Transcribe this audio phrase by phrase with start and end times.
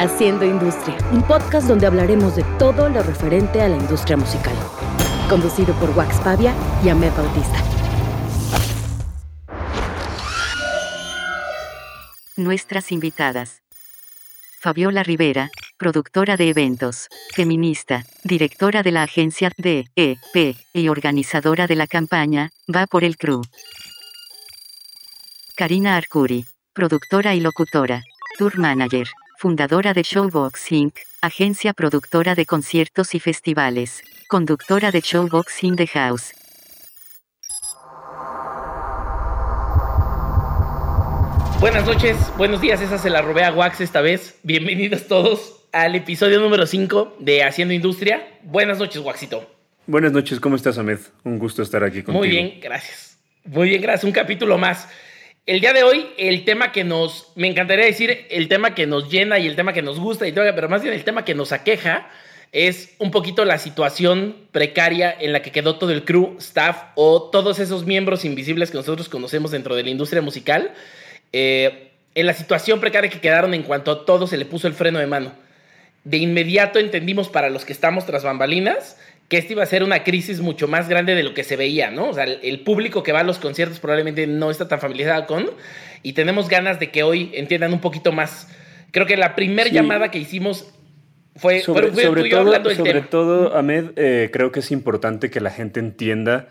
[0.00, 4.54] Haciendo Industria, un podcast donde hablaremos de todo lo referente a la industria musical.
[5.28, 7.64] Conducido por Wax Pavia y Ahmed Bautista.
[12.36, 13.62] Nuestras invitadas.
[14.60, 21.88] Fabiola Rivera, productora de eventos, feminista, directora de la agencia DEP y organizadora de la
[21.88, 23.42] campaña Va por el Crew.
[25.56, 28.04] Karina Arcuri, productora y locutora,
[28.38, 29.08] tour manager,
[29.38, 35.86] fundadora de Showbox Inc., agencia productora de conciertos y festivales, conductora de Showbox in the
[35.86, 36.34] House.
[41.60, 44.40] Buenas noches, buenos días, esa se la robé a Wax esta vez.
[44.42, 48.40] Bienvenidos todos al episodio número 5 de Haciendo Industria.
[48.42, 49.48] Buenas noches, Waxito.
[49.86, 50.98] Buenas noches, ¿cómo estás, Ahmed?
[51.22, 52.18] Un gusto estar aquí contigo.
[52.18, 53.16] Muy bien, gracias.
[53.44, 54.02] Muy bien, gracias.
[54.02, 54.88] Un capítulo más.
[55.48, 59.10] El día de hoy, el tema que nos, me encantaría decir, el tema que nos
[59.10, 61.34] llena y el tema que nos gusta, y todo, pero más bien el tema que
[61.34, 62.10] nos aqueja,
[62.52, 67.30] es un poquito la situación precaria en la que quedó todo el crew, staff o
[67.30, 70.74] todos esos miembros invisibles que nosotros conocemos dentro de la industria musical,
[71.32, 74.74] eh, en la situación precaria que quedaron en cuanto a todo se le puso el
[74.74, 75.32] freno de mano.
[76.04, 80.04] De inmediato entendimos para los que estamos tras bambalinas que esta iba a ser una
[80.04, 82.08] crisis mucho más grande de lo que se veía, ¿no?
[82.08, 85.50] O sea, el, público que va a los conciertos probablemente no está tan familiarizado con,
[86.02, 88.48] y tenemos ganas de que hoy entiendan un poquito más.
[88.90, 90.72] Creo que la primera llamada que hicimos
[91.36, 95.78] fue sobre, sobre todo, sobre todo, Ahmed, eh, creo que es importante que la gente
[95.78, 96.48] entienda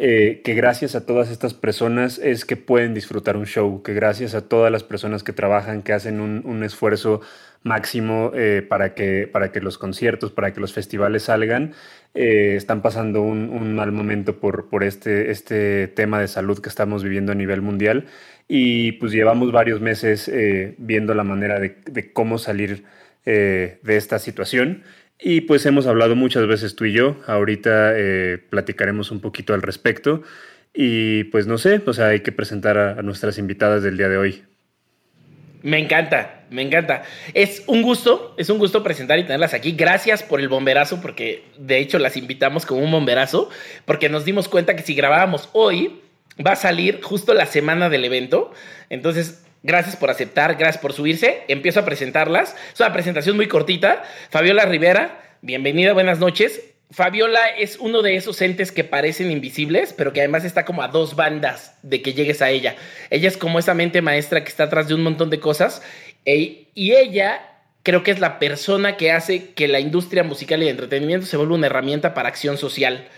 [0.00, 4.36] eh, que gracias a todas estas personas es que pueden disfrutar un show, que gracias
[4.36, 7.20] a todas las personas que trabajan, que hacen un, esfuerzo
[7.64, 11.72] máximo eh, para, que, para que los conciertos, para que los festivales salgan,
[12.14, 17.02] eh, están pasando un, mal momento por, por este, este tema de salud que estamos
[17.02, 18.06] viviendo a nivel mundial.
[18.46, 20.30] Y pues llevamos varios meses
[20.78, 22.84] viendo la manera de cómo salir
[23.24, 24.84] de esta situación.
[25.20, 29.62] Y pues hemos hablado muchas veces tú y yo, ahorita eh, platicaremos un poquito al
[29.62, 30.22] respecto
[30.72, 34.16] y pues no sé, o sea, hay que presentar a, nuestras invitadas del día de
[34.16, 34.44] hoy.
[35.62, 37.02] Me encanta, me encanta.
[37.34, 39.72] Es un gusto, es un gusto presentar y tenerlas aquí.
[39.72, 43.50] Gracias por el bomberazo, porque de hecho las invitamos como un bomberazo,
[43.84, 46.00] porque nos dimos cuenta que si grabábamos hoy,
[46.44, 48.52] va a salir justo la semana del evento.
[48.88, 51.42] Entonces, Gracias por aceptar, gracias por subirse.
[51.48, 52.54] Empiezo a presentarlas.
[52.72, 54.04] Es una presentación muy cortita.
[54.30, 56.62] Fabiola Rivera, bienvenida, buenas noches.
[56.90, 60.88] Fabiola es uno de esos entes que parecen invisibles, pero que además está como a
[60.88, 62.76] dos bandas de que llegues a ella.
[63.10, 65.82] Ella es como esa mente maestra que está atrás de un montón de cosas
[66.24, 67.42] y ella
[67.82, 71.36] creo que es la persona que hace que la industria musical y de entretenimiento se
[71.36, 73.08] vuelva una herramienta para acción social.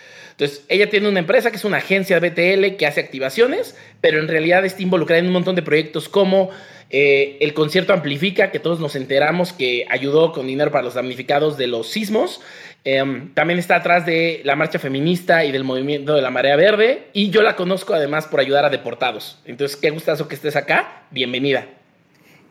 [0.40, 4.20] Entonces, ella tiene una empresa que es una agencia de BTL que hace activaciones, pero
[4.20, 6.48] en realidad está involucrada en un montón de proyectos como
[6.88, 11.58] eh, el concierto Amplifica, que todos nos enteramos que ayudó con dinero para los damnificados
[11.58, 12.40] de los sismos.
[12.84, 17.08] Em, también está atrás de la marcha feminista y del movimiento de la marea verde.
[17.12, 19.42] Y yo la conozco además por ayudar a deportados.
[19.44, 21.02] Entonces, qué gustazo que estés acá.
[21.10, 21.66] Bienvenida.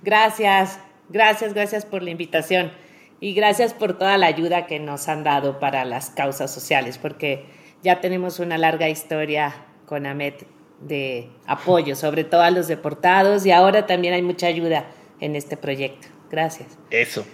[0.03, 0.79] Gracias,
[1.09, 2.71] gracias, gracias por la invitación.
[3.19, 7.57] Y gracias por toda la ayuda que nos han dado para las causas sociales, porque
[7.83, 9.53] ya tenemos una larga historia
[9.85, 10.45] con AMET
[10.81, 14.85] de apoyo, sobre todo a los deportados, y ahora también hay mucha ayuda
[15.19, 16.07] en este proyecto.
[16.29, 16.77] Gracias.
[16.91, 17.25] Eso.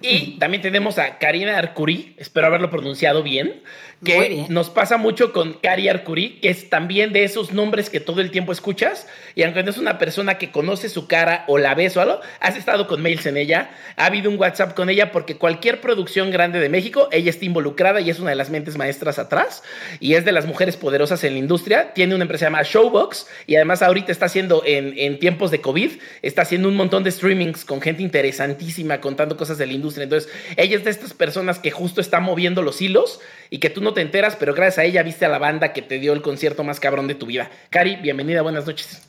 [0.00, 3.62] Y también tenemos a Karina Arcuri, espero haberlo pronunciado bien,
[4.04, 8.20] que nos pasa mucho con Cari Arcuri, que es también de esos nombres que todo
[8.20, 11.74] el tiempo escuchas, y aunque no es una persona que conoce su cara o la
[11.74, 15.10] ves o algo, has estado con mails en ella, ha habido un WhatsApp con ella,
[15.10, 18.76] porque cualquier producción grande de México, ella está involucrada y es una de las mentes
[18.76, 19.62] maestras atrás,
[20.00, 23.56] y es de las mujeres poderosas en la industria, tiene una empresa llamada Showbox, y
[23.56, 25.92] además ahorita está haciendo en, en tiempos de COVID,
[26.22, 30.30] está haciendo un montón de streamings con gente interesantísima, contando cosas de la industria, entonces
[30.56, 33.93] ella es de estas personas que justo está moviendo los hilos, y que tú no
[33.94, 36.64] te enteras, pero gracias a ella viste a la banda que te dio el concierto
[36.64, 37.50] más cabrón de tu vida.
[37.70, 39.08] Cari, bienvenida, buenas noches.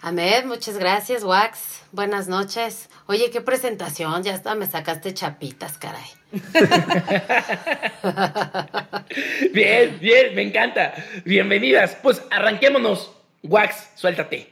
[0.00, 1.82] Ahmed, muchas gracias, Wax.
[1.92, 2.88] Buenas noches.
[3.06, 6.02] Oye, qué presentación, ya hasta me sacaste chapitas, caray.
[9.52, 10.94] bien, bien, me encanta.
[11.24, 11.96] Bienvenidas.
[12.02, 13.12] Pues arranquémonos.
[13.42, 14.48] Wax, suéltate.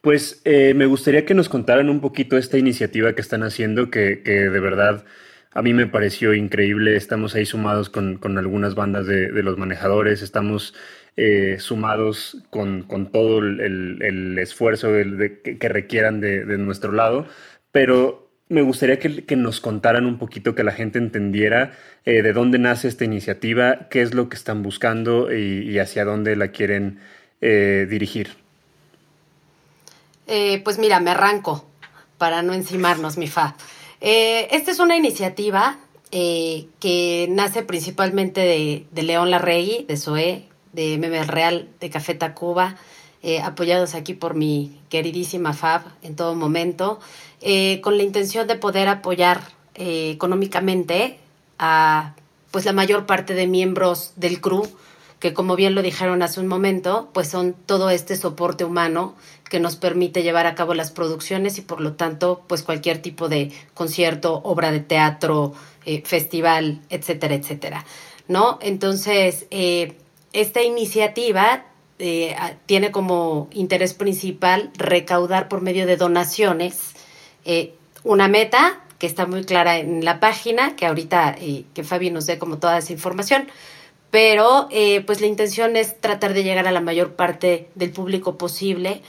[0.00, 4.22] Pues eh, me gustaría que nos contaran un poquito esta iniciativa que están haciendo, que,
[4.22, 5.04] que de verdad
[5.52, 6.96] a mí me pareció increíble.
[6.96, 10.74] Estamos ahí sumados con, algunas bandas de, los manejadores, estamos
[11.16, 17.26] eh, sumados con, todo el, esfuerzo que, requieran de, nuestro lado,
[17.72, 21.72] pero me gustaría que, nos contaran un poquito, que la gente entendiera
[22.04, 26.36] eh, de dónde nace esta iniciativa, qué es lo que están buscando y, hacia dónde
[26.36, 27.00] la quieren
[27.40, 28.30] eh, dirigir.
[30.62, 31.68] pues mira, me arranco
[32.18, 33.56] para no encimarnos, mi fa.
[34.00, 35.78] Eh, esta es una iniciativa
[36.10, 42.76] eh, que nace principalmente de, León Larregui, de SOE, de Meme Real, de Café Tacuba,
[43.22, 47.00] eh, apoyados aquí por mi queridísima Fab en todo momento,
[47.40, 49.40] eh, con la intención de poder apoyar
[49.74, 51.18] eh, económicamente
[51.58, 52.14] a
[52.52, 54.68] pues la mayor parte de miembros del crew,
[55.18, 59.14] que como bien lo dijeron hace un momento, pues son todo este soporte humano
[59.48, 63.28] que nos permite llevar a cabo las producciones y por lo tanto pues cualquier tipo
[63.28, 65.54] de concierto, obra de teatro,
[66.04, 67.84] festival, etcétera, etcétera.
[68.28, 68.58] ¿No?
[68.60, 69.46] Entonces,
[70.32, 71.64] esta iniciativa
[71.98, 72.36] eh,
[72.66, 76.92] tiene como interés principal recaudar por medio de donaciones
[77.44, 77.74] eh,
[78.04, 82.26] una meta que está muy clara en la página, que ahorita eh, que Fabi nos
[82.26, 83.48] dé como toda esa información,
[84.10, 84.68] pero
[85.06, 89.02] pues la intención es tratar de llegar a la mayor parte del público posible,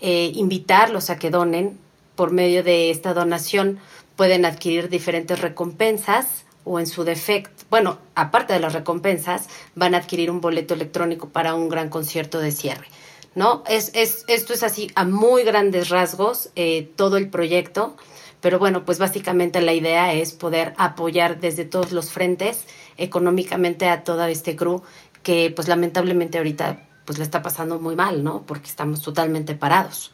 [0.00, 1.78] invitarlos a que donen
[2.14, 3.78] por medio de esta donación
[4.16, 9.98] pueden adquirir diferentes recompensas o en su defecto, bueno, aparte de las recompensas, van a
[9.98, 12.88] adquirir un boleto electrónico para un gran concierto de cierre.
[13.36, 13.62] ¿No?
[13.68, 17.94] Es, es, esto es así a muy grandes rasgos eh, todo el proyecto,
[18.40, 22.64] pero bueno, pues básicamente la idea es poder apoyar desde todos los frentes
[22.96, 24.82] económicamente a toda este crew
[25.22, 28.44] que pues lamentablemente ahorita pues le está pasando muy mal, ¿no?
[28.46, 30.12] Porque estamos totalmente parados.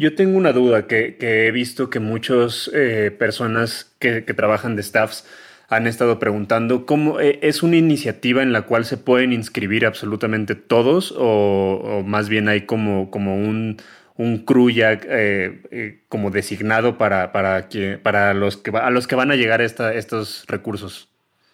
[0.00, 5.26] Yo tengo una duda que, he visto que muchas eh, personas que, trabajan de staffs
[5.68, 10.54] han estado preguntando, ¿cómo eh, es una iniciativa en la cual se pueden inscribir absolutamente
[10.54, 13.76] todos o, más bien hay como, como un,
[14.20, 19.14] un crew ya eh, como designado para, para, que, para los que, a los que
[19.14, 21.08] van a llegar esta, estos recursos?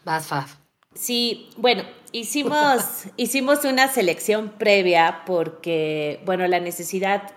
[0.04, 0.56] Vas, Faf.
[0.92, 7.30] Sí, bueno, hicimos, hicimos una selección previa porque, bueno, la necesidad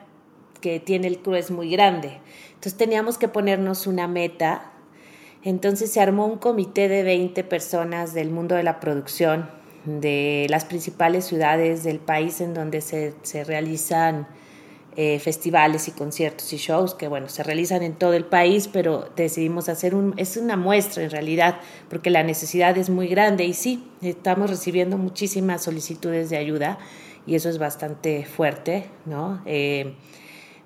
[0.62, 2.20] que tiene el crew es muy grande.
[2.48, 4.72] Entonces teníamos que ponernos una meta.
[5.44, 9.48] Entonces se armó un comité de 20 personas del mundo de la producción,
[9.86, 14.28] de las principales ciudades del país en donde se, se realizan
[14.96, 19.10] eh, festivales y conciertos y shows que bueno, se realizan en todo el país, pero
[19.16, 21.60] decidimos hacer un, es una muestra en realidad,
[21.90, 26.80] porque la necesidad es muy grande y sí, estamos recibiendo muchísimas solicitudes de ayuda
[27.26, 29.42] y eso es bastante fuerte, ¿no?
[29.46, 29.94] Eh,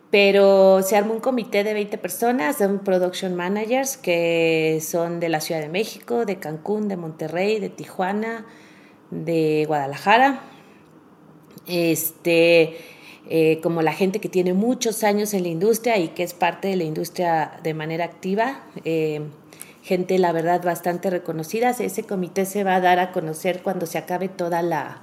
[0.10, 5.42] pero se armó un comité de 20 personas, son production managers que son de la
[5.42, 8.46] Ciudad de México, de Cancún, de Monterrey, de Tijuana,
[9.10, 10.42] de Guadalajara.
[11.66, 12.78] Este,
[13.30, 16.68] eh, como la gente que tiene muchos años en la industria y que es parte
[16.68, 18.64] de la industria de manera activa.
[18.84, 19.22] Eh,
[19.81, 21.70] gente, la verdad, bastante reconocida.
[21.70, 25.02] Ese comité se va a dar a conocer cuando se acabe toda la,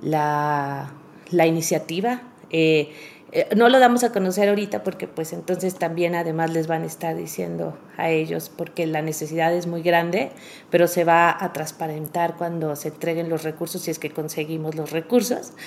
[0.00, 2.22] la, iniciativa.
[2.50, 2.90] Eh,
[3.32, 6.86] eh, no lo damos a conocer ahorita porque pues entonces también además les van a
[6.86, 10.30] estar diciendo a ellos porque la necesidad es muy grande,
[10.70, 14.90] pero se va a transparentar cuando se entreguen los recursos si es que conseguimos los
[14.90, 15.52] recursos.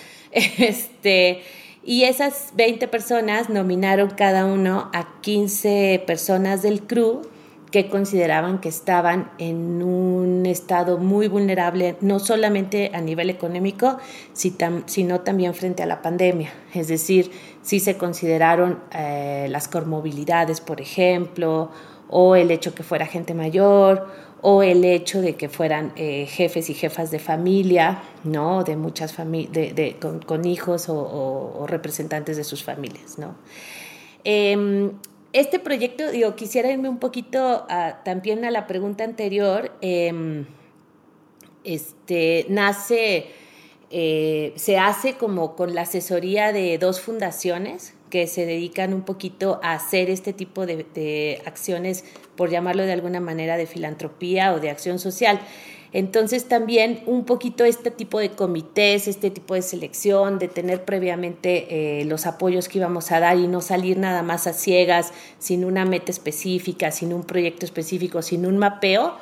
[0.57, 1.43] Este,
[1.83, 7.21] y esas 20 personas nominaron cada uno a 15 personas del crew
[7.73, 13.97] que consideraban que estaban en un estado muy vulnerable, no solamente a nivel económico,
[14.33, 16.53] sino también frente a la pandemia.
[16.75, 17.31] Es decir,
[17.63, 21.71] si se consideraron eh, las comorbilidades, por ejemplo,
[22.09, 24.05] o el hecho que fuera gente mayor,
[24.43, 28.63] o el hecho de que fueran eh, jefes y jefas de familia, ¿no?
[28.63, 29.95] De muchas familias,
[30.27, 33.33] con, hijos o, representantes de sus familias, ¿no?
[34.23, 34.91] Em,
[35.33, 37.65] este proyecto, digo, quisiera irme un poquito
[38.05, 39.71] también a la pregunta anterior.
[39.81, 40.45] Em,
[41.63, 43.27] este, nace,
[43.89, 49.59] eh, se hace como con la asesoría de dos fundaciones que se dedican un poquito
[49.63, 54.59] a hacer este tipo de, de acciones, por llamarlo de alguna manera, de filantropía o
[54.59, 55.39] de acción social.
[55.93, 62.01] Entonces también un poquito este tipo de comités, este tipo de selección, de tener previamente
[62.01, 65.63] eh, los apoyos que íbamos a dar y no salir nada más a ciegas, sin
[65.63, 69.13] una meta específica, sin un proyecto específico, sin un mapeo,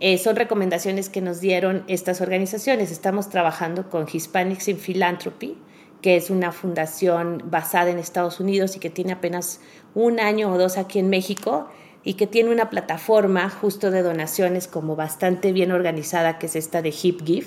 [0.00, 2.90] eh, son recomendaciones que nos dieron estas organizaciones.
[2.90, 5.56] Estamos trabajando con Hispanics in Philanthropy,
[6.00, 9.60] que es una fundación basada en Estados Unidos y que tiene apenas
[9.94, 11.68] un año o dos aquí en México
[12.04, 16.82] y que tiene una plataforma justo de donaciones como bastante bien organizada, que es esta
[16.82, 17.46] de HipGive.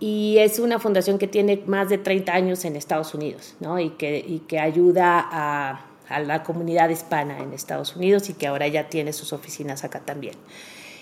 [0.00, 3.80] Y es una fundación que tiene más de 30 años en Estados Unidos, ¿no?
[3.80, 8.46] Y que, y que ayuda a, a la comunidad hispana en Estados Unidos y que
[8.46, 10.34] ahora ya tiene sus oficinas acá también.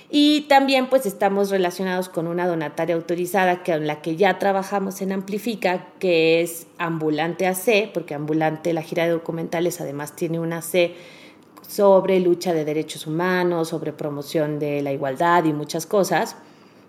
[0.09, 5.03] Y también pues estamos relacionados con una donataria autorizada que, con la que ya trabajamos
[5.03, 10.63] en Amplifica, que es Ambulante AC, porque Ambulante, la gira de documentales, además tiene una
[10.63, 10.95] C
[11.67, 16.37] sobre lucha de derechos humanos, sobre promoción de la igualdad y muchas cosas,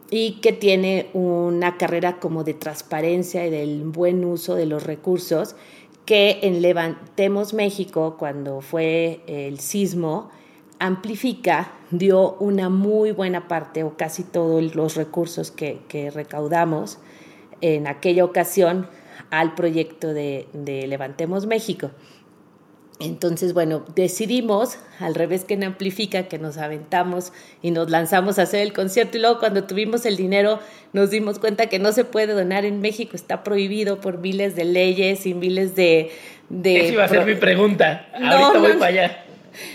[0.10, 5.56] y que tiene una carrera como de transparencia y del buen uso de los recursos,
[6.06, 10.30] que en Levantemos México, cuando fue el sismo,
[10.80, 17.00] Amplifica dio una muy buena parte o casi todos los recursos que, recaudamos
[17.62, 18.88] en aquella ocasión
[19.32, 20.48] al proyecto de,
[20.88, 21.90] Levantemos México.
[23.00, 28.44] Entonces, bueno, decidimos, al revés que en Amplifica, que nos aventamos y nos lanzamos a
[28.44, 30.60] hacer el concierto y luego cuando tuvimos el dinero
[30.94, 34.66] nos dimos cuenta que no se puede donar en México, está prohibido por miles de
[34.66, 36.12] leyes y miles de...
[36.50, 38.08] de Esa iba a ser mi pregunta.
[38.14, 39.24] Ahorita voy para allá.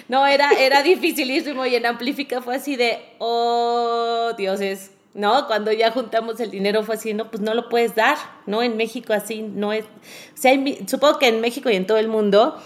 [0.09, 5.47] No, era, era dificilísimo y en Amplifica fue así de, oh, dioses, ¿no?
[5.47, 8.65] Cuando ya juntamos el dinero fue así, no, pues no lo puedes dar, ¿no?
[8.65, 12.09] En México así no es, o sea, supongo que en México y en todo el
[12.09, 12.61] mundo.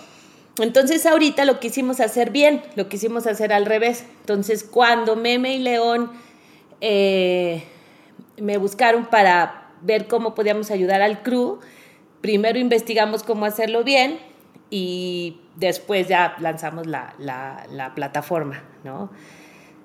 [0.59, 4.05] Entonces ahorita lo quisimos hacer bien, lo quisimos hacer al revés.
[4.21, 6.11] Entonces cuando Meme y León
[6.81, 7.63] eh,
[8.39, 11.61] me buscaron para ver cómo podíamos ayudar al crew,
[12.21, 14.19] primero investigamos cómo hacerlo bien
[14.71, 19.11] y después ya lanzamos la, la, plataforma, ¿no?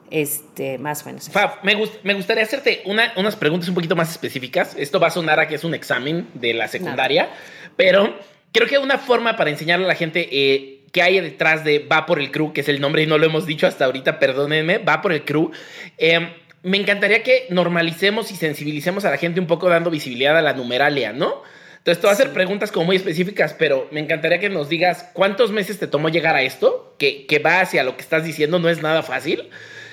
[0.10, 1.30] Este, más o menos.
[1.30, 4.76] Fab, me, me, gustaría hacerte una, unas preguntas un poquito más específicas.
[4.78, 7.30] Esto va a sonar a que es un examen de la secundaria,
[7.78, 8.14] pero
[8.52, 12.06] creo que una forma para enseñarle a la gente eh, qué hay detrás de Va
[12.06, 14.78] por el Crew, que es el nombre y no lo hemos dicho hasta ahorita, perdónenme,
[14.80, 15.52] Va por el Crew.
[15.98, 16.30] Eh,
[16.64, 20.54] me encantaría que normalicemos y sensibilicemos a la gente un poco dando visibilidad a la
[20.54, 21.42] numeralia, ¿no?
[21.78, 25.10] Entonces, te voy a hacer preguntas como muy específicas, pero me encantaría que nos digas
[25.14, 28.60] cuántos meses te tomó llegar a esto, que, que va hacia lo que estás diciendo,
[28.60, 29.50] no es nada fácil,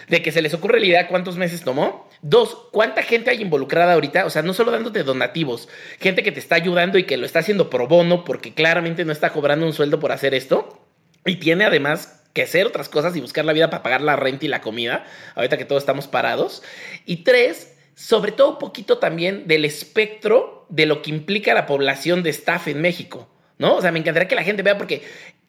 [0.08, 2.08] de que se les ocurre la idea, cuántos meses tomó.
[2.22, 4.26] Dos, ¿cuánta gente hay involucrada ahorita?
[4.26, 5.68] O sea, no solo dándote donativos,
[6.00, 9.12] gente que te está ayudando y que lo está haciendo pro bono porque claramente no
[9.12, 10.80] está cobrando un sueldo por hacer esto.
[11.24, 14.46] Y tiene además que hacer otras cosas y buscar la vida para pagar la renta
[14.46, 16.62] y la comida, ahorita que todos estamos parados.
[17.04, 22.22] Y tres, sobre todo un poquito también del espectro de lo que implica la población
[22.22, 23.76] de staff en México, ¿no?
[23.76, 25.02] O sea, me encantaría que la gente vea porque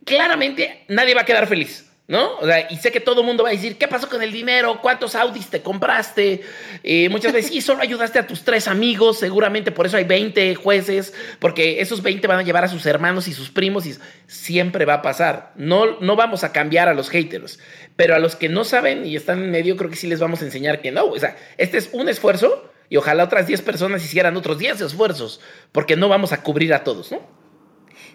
[0.05, 1.88] claramente nadie va a quedar feliz.
[2.09, 2.37] ¿No?
[2.37, 4.31] O sea, y sé que todo el mundo va a decir, ¿qué pasó con el
[4.31, 4.79] dinero?
[4.81, 6.41] ¿Cuántos Audis te compraste?
[6.81, 10.55] Eh, muchas veces, sí, solo ayudaste a tus tres amigos, seguramente por eso hay 20
[10.55, 14.85] jueces, porque esos 20 van a llevar a sus hermanos y sus primos y siempre
[14.85, 15.53] va a pasar.
[15.55, 17.59] No, no vamos a cambiar a los haters,
[17.95, 20.41] pero a los que no saben y están en medio, creo que sí les vamos
[20.41, 21.05] a enseñar que no.
[21.05, 25.41] O sea, este es un esfuerzo y ojalá otras 10 personas hicieran otros 10 esfuerzos,
[25.71, 27.21] porque no vamos a cubrir a todos, ¿no?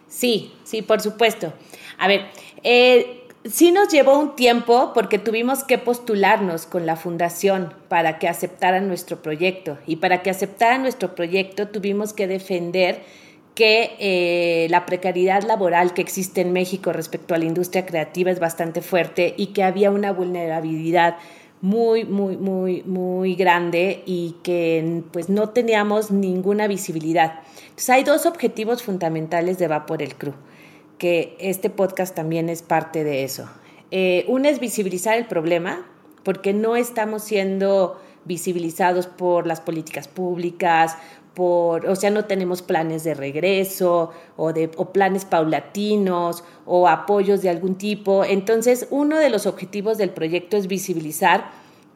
[0.09, 1.55] Sí, sí, por supuesto.
[1.97, 2.27] A ver,
[2.65, 8.29] eh, sí nos llevó un tiempo porque tuvimos que postularnos con la fundación para que
[8.29, 13.03] aceptaran nuestro proyecto y para que aceptaran nuestro proyecto tuvimos que defender
[13.55, 18.41] que eh, la precariedad laboral que existe en México respecto a la industria creativa es
[18.41, 21.17] bastante fuerte y que había una vulnerabilidad
[21.61, 27.41] muy, muy, muy, muy grande y que pues no teníamos ninguna visibilidad.
[27.61, 30.35] Entonces hay dos objetivos fundamentales de Va por el CRU
[30.99, 33.49] que este podcast también es parte de eso.
[33.91, 35.87] Eh, uno es visibilizar el problema,
[36.23, 40.97] porque no estamos siendo visibilizados por las políticas públicas,
[41.35, 47.43] por, o sea, no tenemos planes de regreso o, de, o planes paulatinos o apoyos
[47.43, 48.25] de algún tipo.
[48.25, 51.51] Entonces, uno de los objetivos del proyecto es visibilizar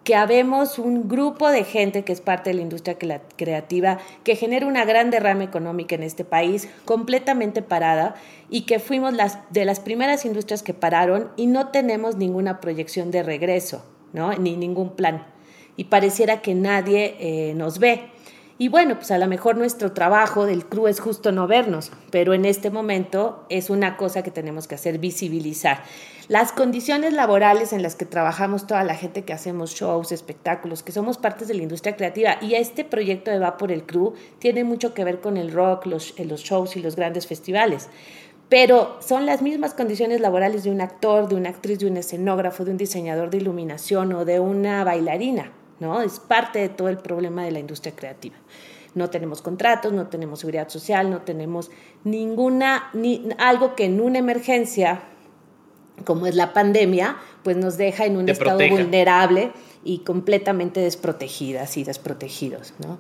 [0.09, 2.97] que habemos un grupo de gente que es parte de la industria
[3.37, 8.15] creativa, que genera una gran derrama económica en este país, completamente parada,
[8.49, 13.11] y que fuimos las, de las primeras industrias que pararon y no tenemos ninguna proyección
[13.11, 13.85] de regreso,
[14.15, 14.33] ¿no?
[14.33, 15.27] ni ningún plan.
[15.77, 18.09] Y pareciera que nadie eh, nos ve.
[18.61, 22.35] Y bueno, pues a lo mejor nuestro trabajo del CRU es justo no vernos, pero
[22.35, 25.85] en este momento es una cosa que tenemos que hacer, visibilizar.
[26.27, 30.91] Las condiciones laborales en las que trabajamos toda la gente que hacemos shows, espectáculos, que
[30.91, 34.65] somos partes de la industria creativa y este proyecto de Va por el Crew tiene
[34.65, 37.89] mucho que ver con el rock, los, eh, los shows y los grandes festivales
[38.49, 42.65] pero son las mismas condiciones laborales de un actor, de una actriz, de un escenógrafo,
[42.65, 46.01] de un diseñador de iluminación o de una bailarina, ¿no?
[46.01, 48.37] Es parte de todo el problema de la industria creativa.
[48.95, 51.71] No tenemos contratos, no tenemos seguridad social, no tenemos
[52.05, 55.03] ninguna, ni, algo que en una emergencia
[56.05, 59.53] como es la pandemia, pues nos deja en un estado vulnerable
[59.85, 62.99] y completamente desprotegidas y desprotegidos, ¿no?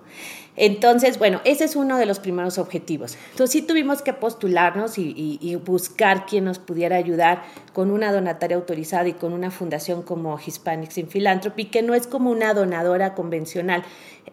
[0.56, 3.16] Entonces, bueno, ese es uno de los primeros objetivos.
[3.30, 7.42] Entonces sí tuvimos que postularnos y, buscar quién nos pudiera ayudar
[7.73, 12.08] con una donataria autorizada y con una fundación como Hispanics in Philanthropy, que no es
[12.08, 13.85] como una donadora convencional.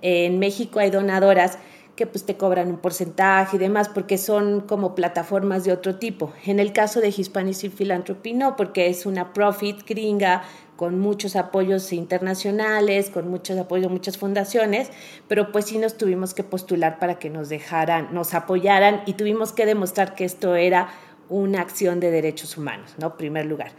[0.01, 1.59] En México hay donadoras
[1.95, 6.33] que pues te cobran un porcentaje y demás, porque son como plataformas de otro tipo.
[6.45, 10.43] En el caso de Hispanics in Philanthropy no, porque es una profit gringa
[10.75, 14.89] con muchos apoyos internacionales, con muchos apoyos de muchas fundaciones,
[15.27, 19.53] pero pues sí nos tuvimos que postular para que nos dejaran, nos apoyaran y tuvimos
[19.53, 20.89] que demostrar que esto era
[21.29, 23.17] una acción de derechos humanos, ¿no?
[23.17, 23.72] Primer lugar.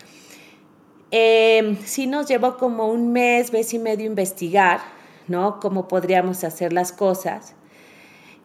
[1.11, 4.81] Eh, sí nos llevó como un mes, mes y medio investigar,
[5.29, 5.61] ¿no?
[5.61, 7.55] Cómo podríamos hacer las cosas.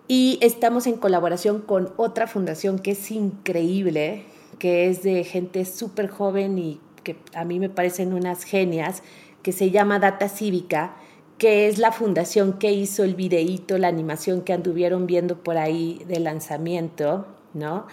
[0.08, 4.26] Y estamos en colaboración con otra fundación que es increíble,
[4.60, 9.04] que es de gente súper joven y que a mí me parecen unas genias,
[9.44, 10.96] que se llama Data Cívica,
[11.38, 16.02] que es la fundación que hizo el videíto, la animación que anduvieron viendo por ahí
[16.08, 17.88] de lanzamiento, ¿no?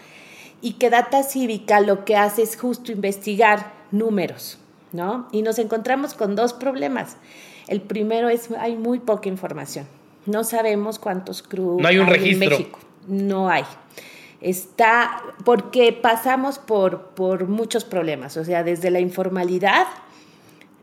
[0.61, 4.59] Y que Data Cívica lo que hace es justo investigar números,
[4.93, 5.29] ¿no?
[5.33, 7.17] Y nos encontramos con dos problemas.
[7.69, 9.87] El primero es hay muy poca información.
[10.27, 12.45] No sabemos cuántos crew no hay, un registro.
[12.45, 12.79] en México.
[13.07, 13.65] No hay
[14.41, 19.87] está, porque pasamos por, por muchos problemas, o sea, desde la informalidad,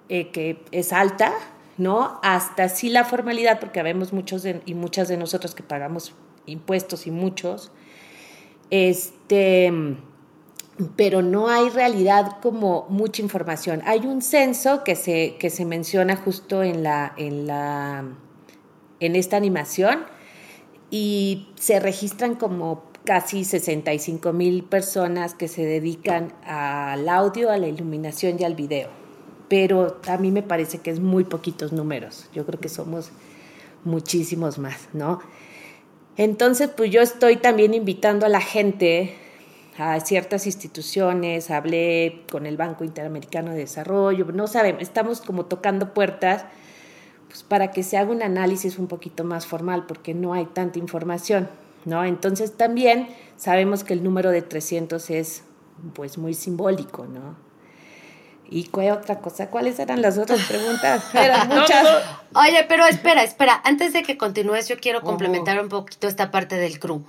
[0.09, 1.33] eh, que es alta,
[1.77, 2.19] ¿no?
[2.23, 6.13] Hasta sí la formalidad, porque vemos muchos y muchas de nosotros que pagamos
[6.45, 7.71] impuestos y muchos,
[8.69, 9.71] este,
[10.95, 13.81] pero no hay realidad como mucha información.
[13.85, 18.03] Hay un censo que se, que se menciona justo en, la, en, la,
[18.99, 20.05] en esta animación
[20.89, 27.67] y se registran como casi 65 mil personas que se dedican al audio, a la
[27.67, 28.89] iluminación y al video.
[29.47, 32.29] Pero a mí me parece que es muy poquitos números.
[32.33, 33.11] Yo creo que somos
[33.83, 35.19] muchísimos más, ¿no?
[36.17, 39.13] Entonces, pues yo estoy también invitando a la gente,
[39.77, 45.93] a ciertas instituciones, hablé con el Banco Interamericano de Desarrollo, no sabemos, estamos como tocando
[45.93, 46.45] puertas
[47.27, 50.79] pues, para que se haga un análisis un poquito más formal, porque no hay tanta
[50.79, 51.49] información.
[51.85, 52.03] ¿No?
[52.03, 55.43] Entonces también sabemos que el número de 300 es
[55.93, 57.35] pues muy simbólico, ¿no?
[58.49, 59.49] ¿Y cuál otra cosa?
[59.49, 61.03] ¿Cuáles eran las otras preguntas?
[61.13, 62.03] Eran muchas.
[62.33, 63.61] Oye, pero espera, espera.
[63.63, 67.03] Antes de que continúes, yo quiero complementar un poquito esta parte del crew.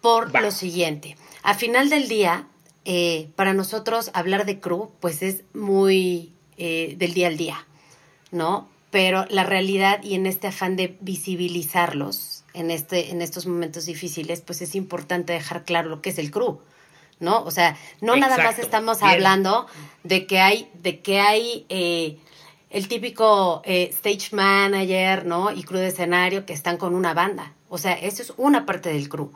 [0.00, 1.16] Por lo siguiente.
[1.42, 2.46] A final del día,
[2.84, 7.66] eh, para nosotros hablar de crew, pues es muy eh, del día al día,
[8.30, 8.68] ¿no?
[8.90, 14.40] Pero la realidad y en este afán de visibilizarlos, en, este, en estos momentos difíciles,
[14.40, 16.58] pues es importante dejar claro lo que es el crew,
[17.20, 17.42] ¿no?
[17.44, 19.66] O sea, no nada más estamos hablando
[20.02, 22.18] de que hay, de que hay eh,
[22.70, 25.52] el típico eh, stage manager, ¿no?
[25.52, 27.52] Y crew de escenario que están con una banda.
[27.68, 29.30] O sea, eso es una parte del crew.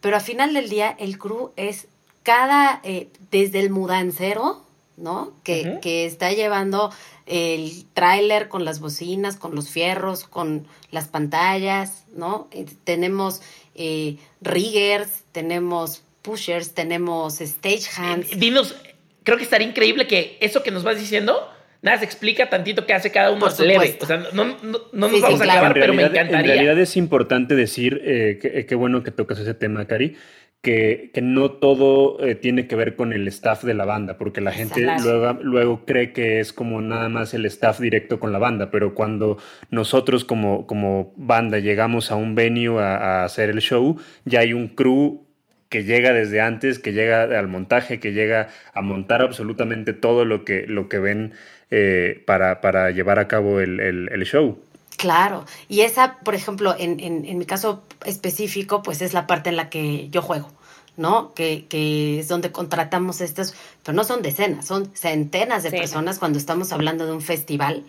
[0.00, 1.86] Pero al final del día, el crew es
[2.22, 4.64] cada, eh, desde el mudancero,
[4.96, 5.32] ¿no?
[5.42, 6.92] Que, que está llevando
[7.26, 12.48] el tráiler con las bocinas, con los fierros, con las pantallas, ¿no?
[12.52, 13.42] Eh, tenemos
[13.74, 18.32] eh, riggers, tenemos pushers, tenemos stagehands.
[18.32, 18.76] Eh, dinos,
[19.22, 21.48] creo que estaría increíble que eso que nos vas diciendo,
[21.80, 23.98] nada se explica tantito qué hace cada uno leve.
[24.00, 24.56] O sea, no, no,
[24.92, 26.38] no nos vamos a acabar, pero me encantaría.
[26.38, 30.16] En realidad es importante decir, eh, qué bueno que tocas ese tema, Cari,
[30.62, 34.52] que, no todo eh, tiene que ver con el staff de la banda, porque la
[34.52, 38.70] gente luego, luego cree que es como nada más el staff directo con la banda,
[38.70, 39.38] pero cuando
[39.70, 44.68] nosotros como, como banda llegamos a un venue a, hacer el show, ya hay un
[44.68, 45.26] crew
[45.68, 50.44] que llega desde antes, que llega al montaje, que llega a montar absolutamente todo lo
[50.44, 51.32] que, lo que ven
[51.70, 54.60] eh, para, para, llevar a cabo el, el show.
[54.96, 59.48] Claro, y esa, por ejemplo, en, en, en, mi caso específico, pues es la parte
[59.48, 60.48] en la que yo juego,
[60.96, 61.34] ¿no?
[61.34, 66.38] Que, que es donde contratamos estos, pero no son decenas, son centenas de personas cuando
[66.38, 67.84] estamos hablando de un festival,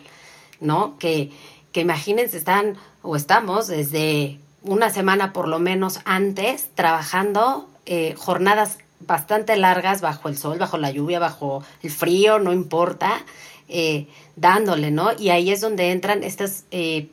[0.60, 0.98] ¿no?
[0.98, 1.30] Que,
[1.72, 8.78] que imagínense, están o estamos desde una semana por lo menos antes trabajando eh, jornadas
[9.00, 13.24] bastante largas bajo el sol, bajo la lluvia, bajo el frío, no importa
[13.68, 15.10] eh, dándole, ¿no?
[15.18, 17.08] Y ahí es donde entran estos eh,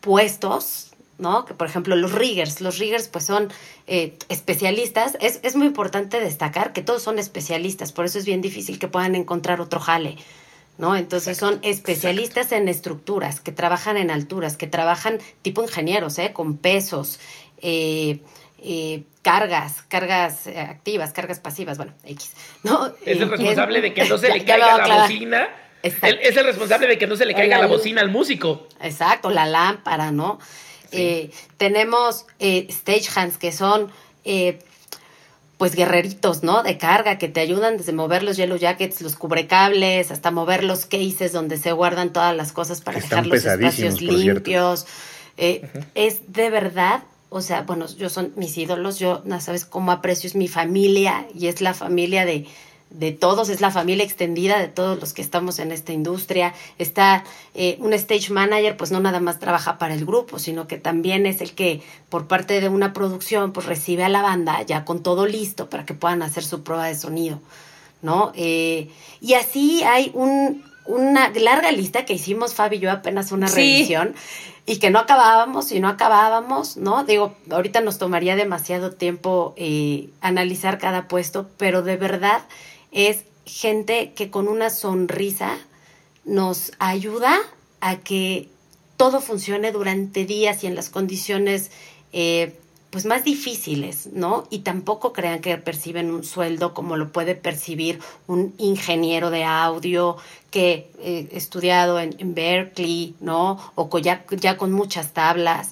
[0.00, 1.44] puestos, ¿no?
[1.44, 3.52] Que por ejemplo los riggers, los riggers pues son
[3.86, 8.40] eh, especialistas, es, es muy importante destacar que todos son especialistas, por eso es bien
[8.40, 10.16] difícil que puedan encontrar otro jale.
[10.78, 10.96] ¿no?
[10.96, 16.32] Entonces son especialistas en estructuras, que trabajan en alturas, que trabajan tipo ingenieros, ¿eh?
[16.32, 17.20] Con pesos,
[17.60, 18.20] eh,
[19.22, 22.32] cargas, cargas eh, activas, cargas pasivas, bueno, X,
[22.64, 22.92] ¿no?
[23.04, 25.48] Es el responsable de que no se le caiga la bocina.
[25.82, 28.66] Es el responsable de que no se le caiga la, bocina al músico.
[28.80, 30.38] Exacto, la lámpara, ¿no?
[31.56, 33.90] tenemos stagehands que son
[35.62, 36.64] pues guerreritos, ¿no?
[36.64, 40.86] De carga que te ayudan desde mover los yellow jackets, los cubrecables, hasta mover los
[40.86, 44.86] cases donde se guardan todas las cosas para dejar los espacios limpios.
[45.36, 49.92] Eh, es de verdad, o sea, bueno, yo son mis ídolos, yo, no sabes cómo
[49.92, 52.48] aprecio, es mi familia y es la familia de,
[52.92, 56.54] de todos, es la familia extendida de todos los que estamos en esta industria.
[56.78, 57.24] Está
[57.54, 61.26] eh, un stage manager, pues no nada más trabaja para el grupo, sino que también
[61.26, 65.02] es el que por parte de una producción, pues recibe a la banda ya con
[65.02, 67.40] todo listo para que puedan hacer su prueba de sonido,
[68.02, 68.32] ¿no?
[68.34, 73.46] Eh, y así hay un, una larga lista que hicimos Fabi y yo apenas una
[73.46, 74.14] revisión
[74.64, 77.04] y que no acabábamos y no acabábamos, ¿no?
[77.04, 82.42] Digo, ahorita nos tomaría demasiado tiempo eh, analizar cada puesto, pero de verdad
[82.92, 85.58] es gente que con una sonrisa
[86.24, 87.36] nos ayuda
[87.80, 88.48] a que
[88.96, 91.70] todo funcione durante días y en las condiciones
[92.12, 92.54] eh,
[92.92, 94.46] pues más difíciles, ¿no?
[94.50, 100.18] Y tampoco crean que perciben un sueldo como lo puede percibir un ingeniero de audio
[100.50, 103.58] que eh, estudiado en, Berkeley, ¿no?
[103.76, 105.70] O ya, ya con muchas tablas.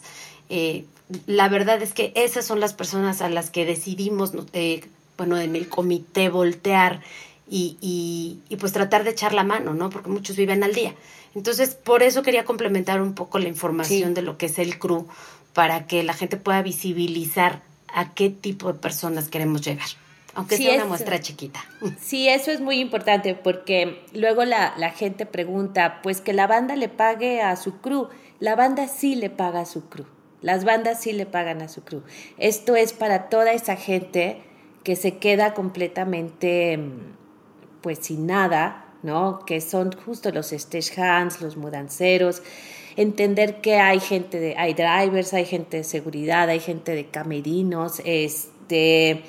[0.48, 0.87] Eh,
[1.26, 4.88] la verdad es que esas son las personas a las que decidimos eh,
[5.20, 7.02] bueno, en el comité voltear
[7.46, 7.76] y,
[8.48, 9.90] y, pues tratar de echar la mano, ¿no?
[9.90, 10.94] Porque muchos viven al día.
[11.35, 15.09] Entonces, por eso quería complementar un poco la información de lo que es el CRU,
[15.52, 19.88] para que la gente pueda visibilizar a qué tipo de personas queremos llegar.
[20.33, 21.62] Aunque sea una muestra chiquita.
[22.00, 26.76] Sí, eso es muy importante porque luego la, la, gente pregunta, pues que la banda
[26.76, 28.09] le pague a su crew.
[28.38, 30.06] La banda sí le paga a su crew.
[30.40, 32.02] Las bandas sí le pagan a su crew.
[32.38, 34.44] Esto es para toda esa gente
[34.82, 39.44] que se queda completamente mm, pues sin nada, ¿no?
[39.46, 40.52] Que son justo los
[40.96, 42.42] hands, los mudanceros,
[42.96, 48.02] entender que hay gente de, hay drivers, hay gente de seguridad, hay gente de camerinos,
[48.04, 49.22] este,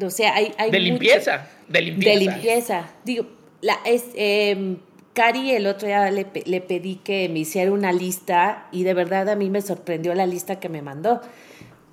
[0.00, 2.10] o sea, hay, hay de limpieza, de limpieza.
[2.10, 2.94] De limpieza.
[3.04, 3.26] Digo,
[3.60, 4.76] la, es, eh,
[5.14, 9.30] Cari el otro día le, le, pedí que me hiciera una lista y de verdad
[9.30, 11.22] a mí me sorprendió la lista que me mandó,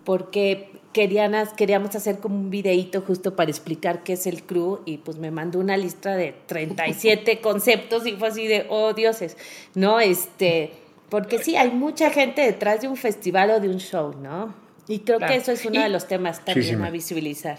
[0.03, 4.97] porque querían, queríamos hacer como un videíto justo para explicar qué es el crew y
[4.97, 9.35] pues me mandó una lista de 37 conceptos y fue así de, oh dioses,
[9.75, 9.99] ¿no?
[9.99, 10.71] Este,
[11.09, 14.55] porque sí, hay mucha gente detrás de un festival o de un show, ¿no?
[14.87, 17.57] Y creo que eso es uno de los temas también a visibilizar.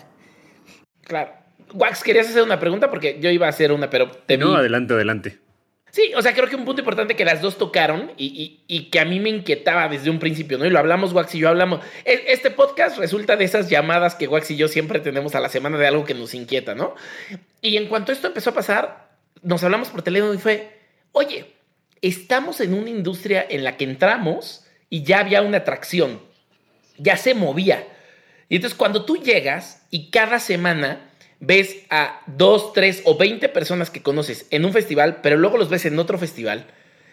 [1.02, 1.32] Claro.
[1.72, 4.94] Wax, querías hacer una pregunta porque yo iba a hacer una, pero te No, adelante,
[4.94, 5.38] adelante.
[5.94, 9.04] Sí, o sea, creo que un punto importante que las dos tocaron y, que a
[9.04, 10.66] mí me inquietaba desde un principio, ¿no?
[10.66, 11.82] Y lo hablamos, Wax y yo hablamos.
[12.04, 15.48] E, este podcast resulta de esas llamadas que Wax y yo siempre tenemos a la
[15.48, 16.96] semana de algo que nos inquieta, ¿no?
[17.62, 19.08] Y en cuanto esto empezó a pasar,
[19.42, 20.80] nos hablamos por teléfono y fue,
[21.12, 21.54] oye,
[22.02, 26.20] estamos en una industria en la que entramos y ya había una atracción,
[26.98, 27.86] ya se movía.
[28.48, 33.90] Y entonces cuando tú llegas y cada semana ves a dos, tres o veinte personas
[33.90, 36.66] que conoces en un festival, pero luego los ves en otro festival,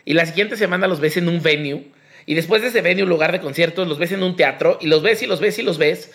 [0.05, 1.87] y la siguiente semana los ves en un venue,
[2.25, 5.01] y después de ese venue, lugar de conciertos, los ves en un teatro, y los
[5.01, 6.11] ves y los ves y los ves,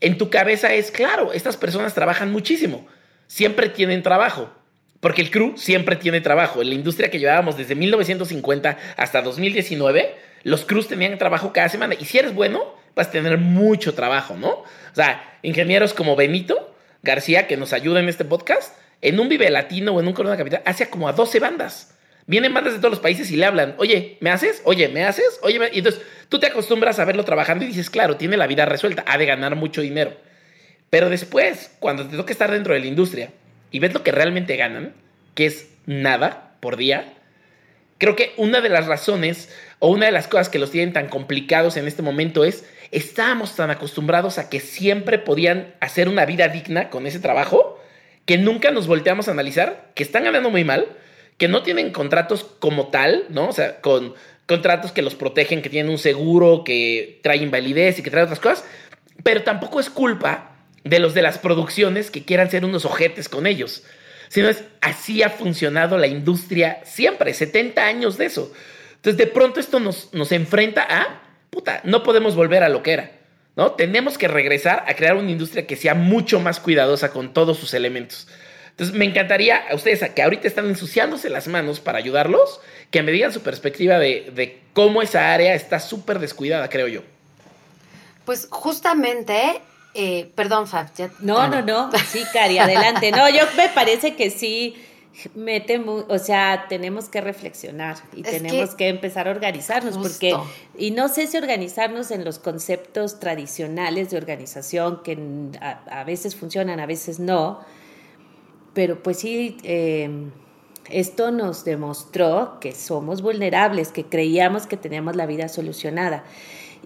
[0.00, 2.86] en tu cabeza es claro, estas personas trabajan muchísimo,
[3.26, 4.52] siempre tienen trabajo.
[5.00, 6.60] Porque el crew siempre tiene trabajo.
[6.60, 11.94] En la industria que llevábamos desde 1950 hasta 2019, los crews tenían trabajo cada semana.
[11.98, 14.48] Y si eres bueno, vas a tener mucho trabajo, ¿no?
[14.48, 19.50] O sea, ingenieros como Benito García, que nos ayuda en este podcast, en un Vive
[19.50, 21.94] Latino o en un Corona Capital, hace como a 12 bandas.
[22.26, 24.60] Vienen bandas de todos los países y le hablan, oye, ¿me haces?
[24.64, 25.38] Oye, ¿me haces?
[25.42, 28.66] Oye, y entonces tú te acostumbras a verlo trabajando y dices, claro, tiene la vida
[28.66, 30.14] resuelta, ha de ganar mucho dinero.
[30.90, 33.30] Pero después, cuando te toca estar dentro de la industria
[33.70, 34.92] y ves lo que realmente ganan,
[35.34, 37.14] que es nada por día,
[37.98, 41.08] creo que una de las razones o una de las cosas que los tienen tan
[41.08, 46.48] complicados en este momento es estábamos tan acostumbrados a que siempre podían hacer una vida
[46.48, 47.78] digna con ese trabajo
[48.24, 50.86] que nunca nos volteamos a analizar que están ganando muy mal,
[51.38, 53.48] que no tienen contratos como tal, ¿no?
[53.48, 54.14] O sea, con
[54.46, 58.40] contratos que los protegen, que tienen un seguro, que traen invalidez y que traen otras
[58.40, 58.64] cosas,
[59.22, 63.46] pero tampoco es culpa de los de las producciones que quieran ser unos ojetes con
[63.46, 63.84] ellos,
[64.28, 68.52] sino es así ha funcionado la industria siempre, 70 años de eso.
[68.96, 72.92] Entonces de pronto esto nos, nos enfrenta a puta, no podemos volver a lo que
[72.92, 73.12] era,
[73.56, 73.72] ¿no?
[73.72, 77.74] Tenemos que regresar a crear una industria que sea mucho más cuidadosa con todos sus
[77.74, 78.28] elementos.
[78.70, 82.60] Entonces, me encantaría a ustedes que ahorita están ensuciándose las manos para ayudarlos,
[82.92, 87.02] que me digan su perspectiva de, cómo esa área está súper descuidada, creo yo.
[88.24, 89.60] Pues justamente,
[89.94, 90.86] eh, perdón, Fab.
[91.18, 93.10] no, no, no, sí, Cari, adelante.
[93.10, 94.76] No, yo me parece que sí
[95.34, 100.34] mete, o sea, tenemos que reflexionar y tenemos que, empezar a organizarnos, porque,
[100.76, 105.18] y no sé si organizarnos en los conceptos tradicionales de organización, que
[105.60, 107.60] a, veces funcionan, a veces no,
[108.74, 110.30] pero pues sí, em,
[110.90, 116.24] esto nos demostró que somos vulnerables, que creíamos que teníamos la vida solucionada.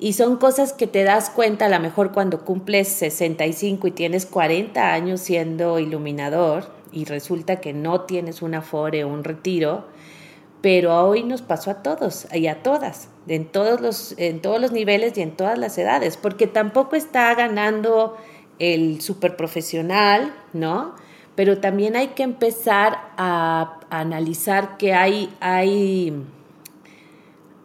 [0.00, 4.26] Y son cosas que te das cuenta a lo mejor cuando cumples 65 y tienes
[4.26, 9.86] 40 años siendo iluminador y resulta que no tienes un afore o un retiro,
[10.60, 14.72] pero hoy nos pasó a todos y a todas, en todos los, en todos los
[14.72, 18.16] niveles y en todas las edades, porque tampoco está ganando
[18.58, 20.94] el super profesional, ¿no?
[21.34, 26.14] Pero también hay que empezar a, a analizar que hay, hay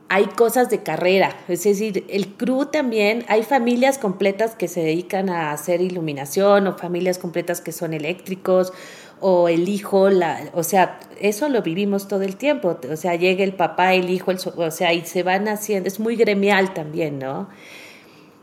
[0.10, 5.30] hay cosas de carrera, es decir, el crew también, hay familias completas que se dedican
[5.30, 8.72] a hacer iluminación o familias completas que son eléctricos
[9.19, 13.43] o el hijo, la, o sea, eso lo vivimos todo el tiempo, o sea, llega
[13.43, 17.19] el papá, el hijo, el, o sea, y se van haciendo, es muy gremial también,
[17.19, 17.47] ¿no?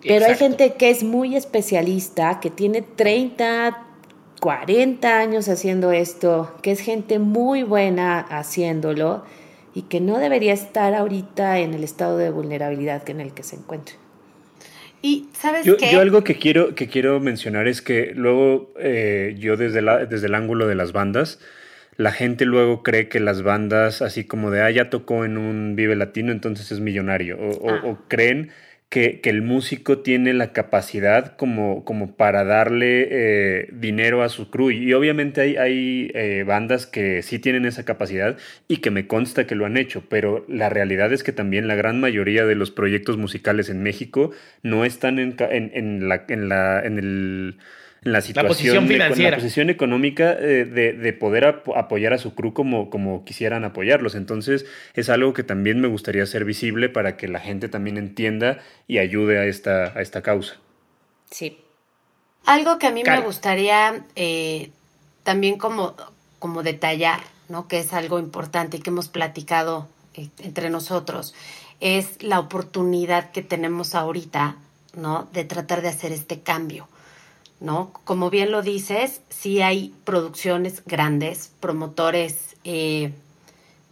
[0.02, 3.84] Pero hay gente que es muy especialista, que tiene 30,
[4.40, 9.24] 40 años haciendo esto, que es gente muy buena haciéndolo
[9.74, 13.56] y que no debería estar ahorita en el estado de vulnerabilidad en el que se
[13.56, 13.96] encuentra.
[15.04, 19.58] Y sabes yo, yo algo que quiero, que quiero mencionar es que luego eh, yo
[19.58, 21.40] desde, la, desde el ángulo de las bandas,
[21.98, 25.76] la gente luego cree que las bandas así como de, ah, ya tocó en un
[25.76, 27.36] Vive Latino, entonces es millonario.
[27.38, 27.98] o ah.
[28.08, 28.50] creen
[28.94, 34.70] que, el músico tiene la capacidad como, como para darle eh, dinero a su crew.
[34.70, 38.36] Y obviamente hay, hay eh, bandas que sí tienen esa capacidad
[38.68, 41.74] y que me consta que lo han hecho, pero la realidad es que también la
[41.74, 44.30] gran mayoría de los proyectos musicales en México
[44.62, 47.56] no están en, en, la, en, la, en el
[48.04, 53.64] la situación, la posición económica eh, de, poder apoyar a su crew como, como quisieran
[53.64, 54.14] apoyarlos.
[54.14, 58.58] Entonces es algo que también me gustaría hacer visible para que la gente también entienda
[58.86, 60.56] y ayude a esta, a esta causa.
[61.30, 61.58] Sí.
[62.44, 64.70] Algo que a mí me gustaría eh,
[65.22, 65.96] también como,
[66.38, 67.68] como detallar, ¿no?
[67.68, 71.34] que es algo importante y que hemos platicado eh, entre nosotros,
[71.80, 74.56] es la oportunidad que tenemos ahorita
[74.94, 75.26] ¿no?
[75.32, 76.86] de tratar de hacer este cambio.
[77.60, 77.92] ¿No?
[78.04, 83.12] Como bien lo dices, sí hay producciones grandes, promotores eh,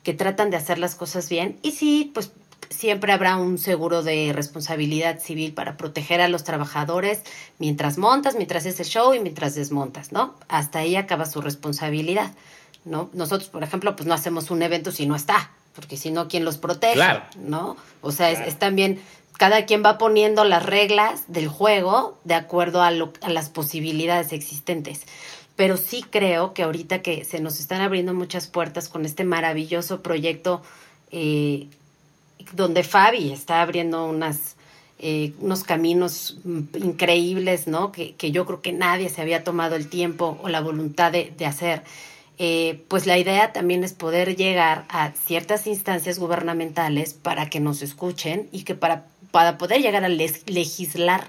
[0.03, 2.33] que tratan de hacer las cosas bien y sí, pues
[2.71, 7.23] siempre habrá un seguro de responsabilidad civil para proteger a los trabajadores
[7.59, 10.35] mientras montas, mientras es el show y mientras desmontas, ¿no?
[10.49, 12.33] Hasta ahí acaba su responsabilidad,
[12.85, 13.11] ¿no?
[13.13, 16.45] Nosotros, por ejemplo, pues no hacemos un evento si no está, porque si no, ¿quién
[16.45, 17.01] los protege?
[17.39, 17.77] ¿No?
[18.01, 19.01] O sea, es, también
[19.39, 25.03] cada quien va poniendo las reglas del juego de acuerdo a, las posibilidades existentes.
[25.57, 30.03] Pero sí creo que ahorita que se nos están abriendo muchas puertas con este maravilloso
[30.03, 30.63] proyecto
[31.11, 31.69] eh,
[32.53, 34.57] donde Fabi está abriendo unas,
[34.99, 37.93] eh, unos caminos increíbles, ¿no?
[37.93, 41.83] Que, yo creo que nadie se había tomado el tiempo o la voluntad de, hacer.
[42.39, 47.83] Eh, pues la idea también es poder llegar a ciertas instancias gubernamentales para que nos
[47.83, 51.27] escuchen y que para para poder llegar a legislar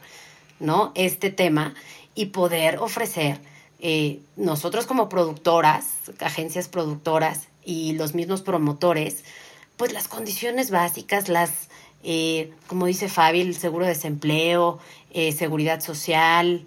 [0.60, 0.92] ¿no?
[0.94, 1.74] este tema
[2.14, 3.40] y poder ofrecer
[3.80, 5.86] eh, nosotros como productoras,
[6.20, 9.24] agencias productoras y los mismos promotores,
[9.76, 11.52] pues las condiciones básicas, las,
[12.04, 14.80] eh, como dice Fabi, el seguro de desempleo,
[15.12, 16.66] eh, seguridad social,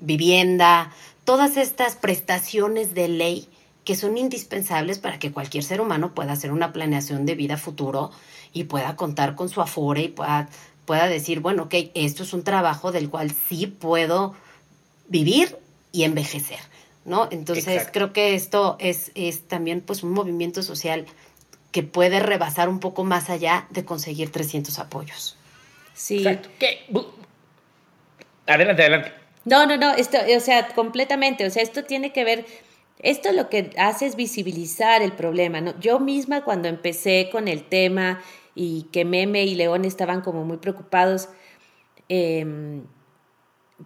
[0.00, 0.92] vivienda,
[1.24, 3.48] todas estas prestaciones de ley
[3.84, 8.10] que son indispensables para que cualquier ser humano pueda hacer una planeación de vida futuro
[8.52, 10.48] y pueda contar con su afore y pueda,
[10.86, 14.34] pueda decir, bueno, ok, esto es un trabajo del cual sí puedo
[15.08, 15.58] vivir
[15.92, 16.60] y envejecer,
[17.04, 17.28] ¿no?
[17.30, 21.06] Entonces creo que esto es, es también pues un movimiento social
[21.70, 25.36] que puede rebasar un poco más allá de conseguir 300 apoyos.
[25.92, 26.18] Sí.
[26.18, 26.48] Exacto.
[28.46, 29.12] Adelante, adelante.
[29.44, 32.46] No, no, no, esto, o sea, completamente, o sea, esto tiene que ver
[33.04, 35.78] esto lo que hace es visibilizar el problema.
[35.78, 38.20] Yo misma cuando empecé con el tema
[38.54, 41.28] y que Meme y León estaban como muy preocupados,
[42.08, 42.84] em,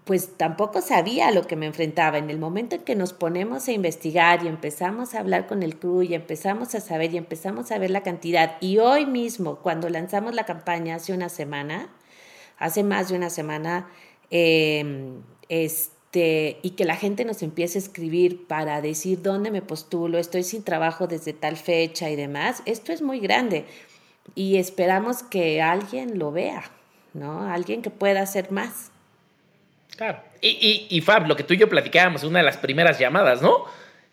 [0.04, 2.18] pues tampoco sabía lo que me enfrentaba.
[2.18, 5.78] En el momento en que nos ponemos a investigar y empezamos a hablar con el
[5.80, 9.88] crew y empezamos a saber y empezamos a ver la cantidad, y hoy mismo, cuando
[9.88, 11.88] lanzamos la campaña hace una semana,
[12.58, 13.88] hace más de una semana,
[14.30, 15.12] eh,
[15.48, 20.42] este, y que la gente nos empiece a escribir para decir dónde me postulo, estoy
[20.42, 23.66] sin trabajo desde tal fecha y demás, esto es muy grande
[24.34, 26.64] y esperamos que alguien lo vea,
[27.14, 27.50] ¿no?
[27.50, 28.90] Alguien que pueda hacer más.
[29.96, 30.20] Claro.
[30.40, 32.98] Y, y, y Fab, lo que tú y yo platicábamos en una de las primeras
[32.98, 33.64] llamadas, ¿no?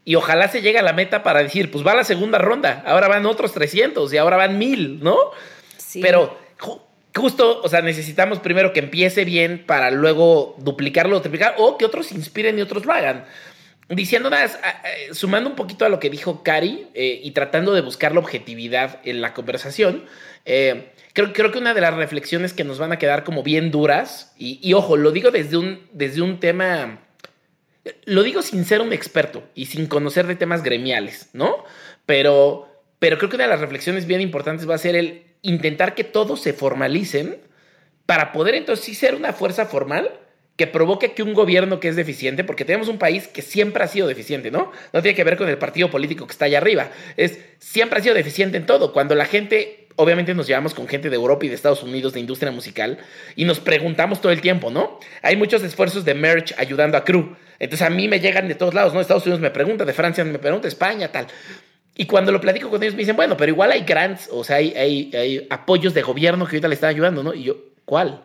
[0.04, 3.08] Y ojalá se llegue a la meta para decir, pues va la segunda ronda, ahora
[3.08, 5.18] van otros 300 y ahora van 1000, ¿no?
[5.78, 6.02] Sí.
[6.02, 6.38] Pero
[7.16, 11.86] justo, o sea, necesitamos primero que empiece bien para luego duplicarlo o triplicar, o que
[11.86, 13.26] otros se inspiren y otros lo hagan.
[13.88, 14.32] Diciendo
[15.12, 19.00] sumando un poquito a lo que dijo Cari eh, y tratando de buscar la objetividad
[19.04, 20.06] en la conversación,
[20.44, 23.70] eh, creo, creo, que una de las reflexiones que nos van a quedar como bien
[23.70, 27.00] duras, y, y, ojo, lo digo desde un, desde un tema,
[28.06, 31.64] lo digo sin ser un experto y sin conocer de temas gremiales, ¿no?
[32.08, 35.96] Pero, pero creo que una de las reflexiones bien importantes va a ser el intentar
[35.96, 37.38] que todos se formalicen
[38.06, 40.12] para poder entonces ser una fuerza formal
[40.56, 43.88] que provoque que un gobierno que es deficiente, porque tenemos un país que siempre ha
[43.88, 44.72] sido deficiente, ¿no?
[44.94, 48.02] No tiene que ver con el partido político que está allá arriba, es siempre ha
[48.02, 48.94] sido deficiente en todo.
[48.94, 52.22] Cuando la gente, obviamente nos llevamos con gente de Europa y de Estados Unidos de
[52.22, 53.00] industria musical
[53.36, 55.00] y nos preguntamos todo el tiempo, ¿no?
[55.22, 57.36] Hay muchos esfuerzos de merch ayudando a Crew.
[57.60, 59.02] Entonces a mí me llegan de todos lados, ¿no?
[59.02, 61.28] Estados Unidos me pregunta, de Francia me pregunta, España, tal.
[61.98, 64.58] Y cuando lo platico con ellos me dicen, bueno, pero igual hay grants, o sea,
[64.58, 67.34] hay, hay, hay apoyos de gobierno que ahorita le están ayudando, ¿no?
[67.34, 67.56] Y yo,
[67.86, 68.22] ¿cuál?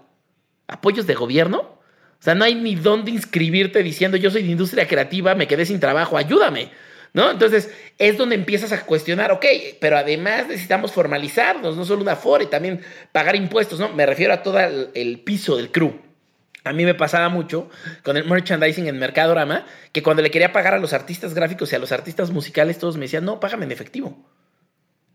[0.67, 1.59] ¿Apoyos de gobierno?
[1.59, 5.65] O sea, no hay ni dónde inscribirte diciendo yo soy de industria creativa, me quedé
[5.65, 6.71] sin trabajo, ayúdame.
[7.13, 7.29] ¿No?
[7.29, 9.45] Entonces es donde empiezas a cuestionar, ok,
[9.81, 13.89] pero además necesitamos formalizarnos, no solo una FORE, también pagar impuestos, ¿no?
[13.89, 15.93] Me refiero a todo el, el piso del crew.
[16.65, 17.71] A mí me pasaba mucho
[18.03, 21.77] con el merchandising en Mercadorama, que cuando le quería pagar a los artistas gráficos y
[21.77, 24.17] a los artistas musicales, todos me decían, no, págame en efectivo.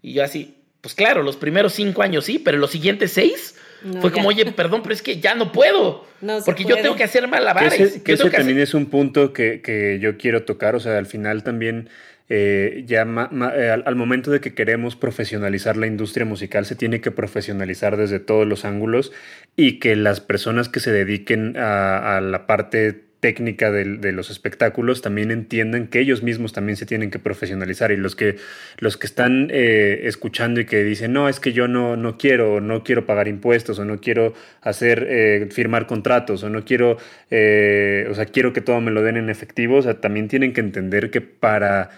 [0.01, 4.01] Y yo así, pues claro, los primeros cinco años sí, pero los siguientes seis no,
[4.01, 6.05] fue como, oye, perdón, pero es que ya no puedo.
[6.21, 6.77] No porque puede.
[6.77, 7.73] yo tengo que hacer malabares.
[7.73, 8.61] Que ese, que ese también hacer...
[8.61, 10.75] es un punto que, que, yo quiero tocar.
[10.75, 11.89] O sea, al final también,
[12.29, 16.65] eh, ya ma, ma, eh, al, al, momento de que queremos profesionalizar la industria musical,
[16.65, 19.11] se tiene que profesionalizar desde todos los ángulos
[19.57, 25.31] y que las personas que se dediquen a, la parte técnica de, los espectáculos también
[25.31, 28.35] entiendan que ellos mismos también se tienen que profesionalizar y los que,
[28.77, 32.61] los que están eh, escuchando y que dicen, no, es que yo no, no quiero,
[32.61, 36.97] no quiero pagar impuestos o no quiero hacer, eh, firmar contratos o no quiero,
[37.31, 40.53] eh, o sea, quiero que todo me lo den en efectivo, o sea, también tienen
[40.53, 41.89] que entender que para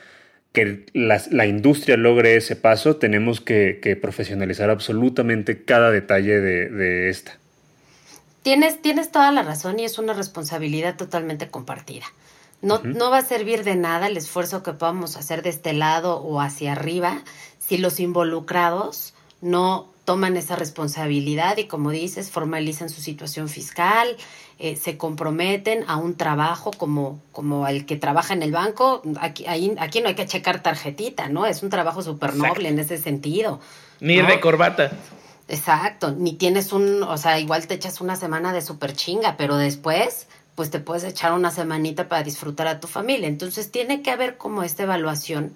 [0.53, 7.37] que la, industria logre ese paso tenemos que, profesionalizar absolutamente cada detalle de, de esta.
[8.47, 12.05] Tienes, tienes toda la razón y es una responsabilidad totalmente compartida.
[12.61, 12.95] No, uh -huh.
[12.95, 16.39] no va a servir de nada el esfuerzo que podamos hacer de este lado o
[16.39, 17.23] hacia arriba
[17.59, 24.15] si los involucrados no toman esa responsabilidad y, como dices, formalizan su situación fiscal,
[24.59, 29.01] eh, se comprometen a un trabajo como, como el que trabaja en el banco.
[29.19, 31.45] Aquí, ahí, aquí no hay que checar tarjetita, ¿no?
[31.45, 33.59] Es un trabajo súper noble en ese sentido.
[33.99, 34.27] Ni ¿no?
[34.27, 34.93] de corbata.
[35.49, 39.55] Exacto, ni tienes un, o sea, igual te echas una semana de super chinga, pero
[39.55, 43.29] después, pues te puedes echar una semanita para disfrutar a tu familia.
[43.29, 45.53] Entonces tiene que haber como esta evaluación,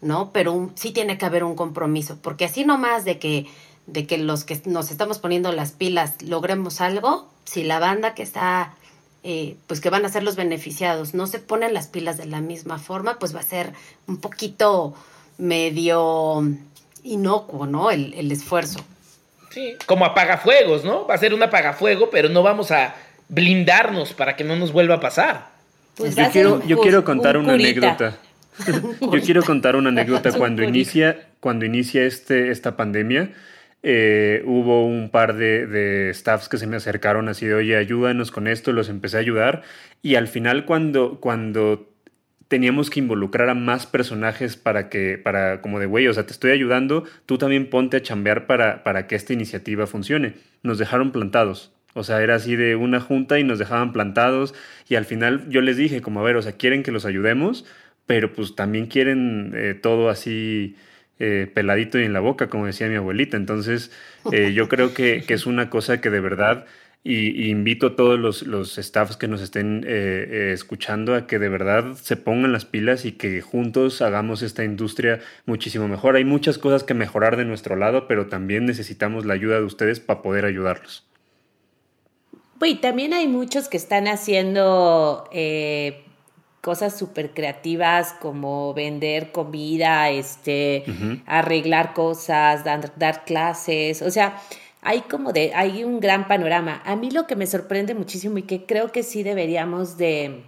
[0.00, 0.30] ¿no?
[0.32, 3.46] Pero un, sí tiene que haber un compromiso, porque así nomás de que,
[3.86, 8.22] de que los que nos estamos poniendo las pilas logremos algo, si la banda que
[8.22, 8.74] está,
[9.24, 12.40] eh, pues que van a ser los beneficiados, no se ponen las pilas de la
[12.40, 13.74] misma forma, pues va a ser
[14.06, 14.94] un poquito
[15.36, 16.42] medio
[17.02, 17.90] inocuo, ¿no?
[17.90, 18.80] El, el esfuerzo.
[19.54, 21.06] Sí, como apagafuegos, ¿no?
[21.06, 22.96] Va a ser un apagafuego, pero no vamos a
[23.28, 25.46] blindarnos para que no nos vuelva a pasar.
[25.96, 28.18] Pues yo, quiero, un, yo quiero contar un una anécdota.
[29.00, 33.30] yo quiero contar una anécdota cuando inicia, cuando inicia este, esta pandemia.
[33.84, 38.32] Eh, hubo un par de, de, staffs que se me acercaron así de, oye, ayúdanos
[38.32, 39.62] con esto, los empecé a ayudar.
[40.02, 41.93] Y al final cuando, cuando
[42.48, 46.32] teníamos que involucrar a más personajes para que, para como de, güey, o sea, te
[46.32, 50.34] estoy ayudando, tú también ponte a chambear para, para que esta iniciativa funcione.
[50.62, 51.72] Nos dejaron plantados.
[51.94, 54.54] O sea, era así de una junta y nos dejaban plantados
[54.88, 57.64] y al final yo les dije como, a ver, o sea, quieren que los ayudemos,
[58.06, 60.76] pero pues también quieren eh, todo así
[61.20, 63.36] eh, peladito y en la boca, como decía mi abuelita.
[63.36, 63.92] Entonces,
[64.32, 66.66] eh, yo creo que, que, es una cosa que de verdad
[67.06, 71.26] y, y invito a todos los, los, staffs que nos estén eh, eh, escuchando a
[71.26, 76.16] que de verdad se pongan las pilas y que juntos hagamos esta industria muchísimo mejor.
[76.16, 80.00] Hay muchas cosas que mejorar de nuestro lado, pero también necesitamos la ayuda de ustedes
[80.00, 81.06] para poder ayudarlos.
[82.62, 86.04] Y también hay muchos que están haciendo eh,
[86.62, 91.22] cosas súper creativas como vender comida, este, uh -huh.
[91.26, 94.00] arreglar cosas, dar, dar clases.
[94.00, 94.40] O sea,
[94.84, 96.82] hay como de, hay un gran panorama.
[96.84, 100.44] A mí lo que me sorprende muchísimo y que creo que sí deberíamos de,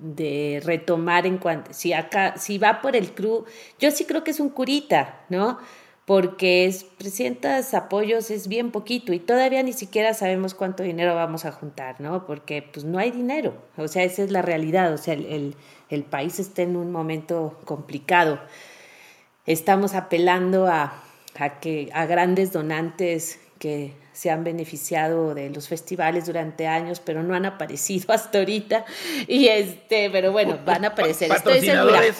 [0.00, 3.44] de retomar en cuanto, si acá, si va por el crew,
[3.78, 5.58] yo sí creo que es un curita, ¿no?
[6.06, 11.44] porque es 300 apoyos es bien poquito y todavía ni siquiera sabemos cuánto dinero vamos
[11.44, 12.26] a juntar, ¿no?
[12.26, 15.56] Porque pues no hay dinero, o sea, esa es la realidad, o sea, el,
[15.90, 18.38] el, país está en un momento complicado.
[19.46, 21.02] Estamos apelando a,
[21.38, 27.22] a, que, a grandes donantes que se han beneficiado de los festivales durante años, pero
[27.22, 28.84] no han aparecido hasta ahorita.
[29.26, 31.30] Y este, pero bueno, van a aparecer.
[31.30, 32.00] Estoy segura.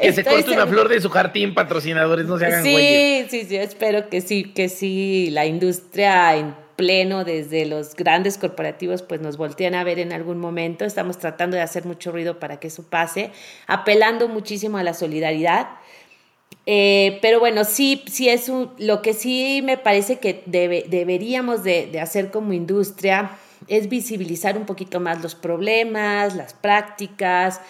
[0.00, 3.56] Que se corte una flor de su jardín, patrocinadores, no se hagan Sí, sí, sí,
[3.56, 9.36] espero que sí, que sí, la industria en pleno desde los grandes corporativos pues nos
[9.36, 10.84] voltean a ver en algún momento.
[10.84, 13.32] Estamos tratando de hacer mucho ruido para que eso pase,
[13.66, 15.68] apelando muchísimo a la solidaridad.
[16.66, 22.00] Eh, pero bueno, sí, sí es lo que sí me parece que deberíamos de, de
[22.00, 23.38] hacer como industria
[23.68, 27.60] es visibilizar un poquito más los problemas, las prácticas,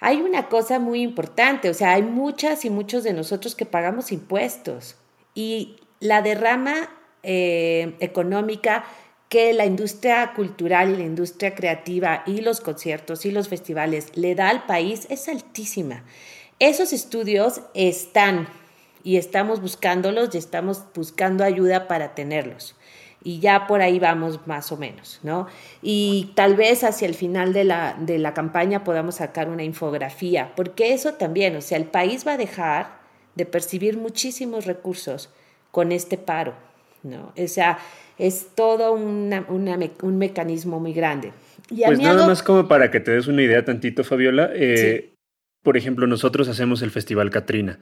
[0.00, 4.12] hay una cosa muy importante, o sea, hay muchas y muchos de nosotros que pagamos
[4.12, 4.96] impuestos
[5.34, 6.90] y la derrama
[7.22, 8.84] eh, económica
[9.28, 14.34] que la industria cultural y la industria creativa y los conciertos y los festivales le
[14.34, 16.04] da al país es altísima.
[16.58, 18.48] Esos estudios están
[19.04, 22.74] y estamos buscándolos y estamos buscando ayuda para tenerlos
[23.26, 25.48] y ya por ahí vamos más o menos, ¿no?
[25.82, 30.52] Y tal vez hacia el final de la, de la campaña podamos sacar una infografía,
[30.54, 33.00] porque eso también, o sea, el país va a dejar
[33.34, 35.28] de percibir muchísimos recursos
[35.72, 36.54] con este paro,
[37.02, 37.32] ¿no?
[37.36, 37.78] O sea,
[38.16, 41.32] es todo una, un mecanismo muy grande.
[41.68, 45.15] Y pues nada más como para que te des una idea tantito, Fabiola, eh,
[45.66, 47.80] por ejemplo, nosotros hacemos el Festival Catrina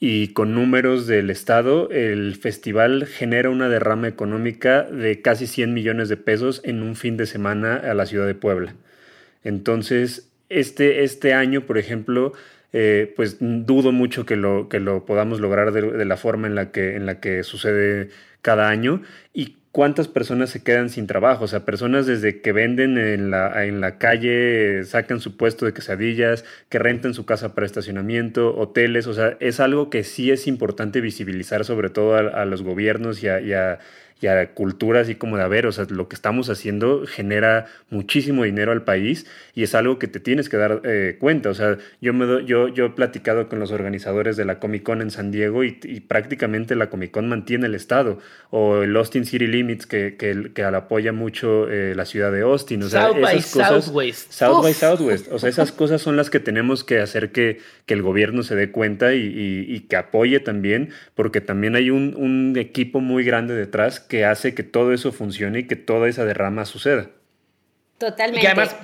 [0.00, 6.08] y con números del Estado, el festival genera una derrama económica de casi 100 millones
[6.08, 8.74] de pesos en un fin de semana a la ciudad de Puebla.
[9.44, 12.32] Entonces, este, este año, por ejemplo,
[12.72, 16.72] eh, pues dudo mucho que lo, que lo podamos lograr de, la forma en la,
[16.72, 18.08] que, en la que sucede
[18.42, 19.02] cada año.
[19.32, 23.64] Y cuántas personas se quedan sin trabajo, o sea, personas desde que venden en la,
[23.64, 29.06] en la calle, sacan su puesto de quesadillas, que rentan su casa para estacionamiento, hoteles,
[29.06, 33.28] o sea, es algo que sí es importante visibilizar sobre todo a, los gobiernos y
[33.28, 33.78] a, y a
[34.54, 38.72] cultura así como de, a ver, o sea, lo que estamos haciendo genera muchísimo dinero
[38.72, 41.50] al país y es algo que te tienes que dar eh, cuenta.
[41.50, 45.02] O sea, yo, me yo, yo he platicado con los organizadores de la Comic Con
[45.02, 45.72] en San Diego y,
[46.08, 48.18] prácticamente la Comic Con mantiene el estado.
[48.50, 52.82] O el Austin City Limits que, que, que apoya mucho eh, la ciudad de Austin.
[52.82, 54.32] O sea, South by Southwest.
[54.32, 55.32] South by Southwest.
[55.32, 58.54] O sea, esas cosas son las que tenemos que hacer que, que el gobierno se
[58.54, 63.54] dé cuenta y, y, que apoye también, porque también hay un, un equipo muy grande
[63.54, 67.08] detrás que hace que todo eso funcione y que toda esa derrama suceda.
[67.96, 68.44] Totalmente.
[68.44, 68.76] Y además,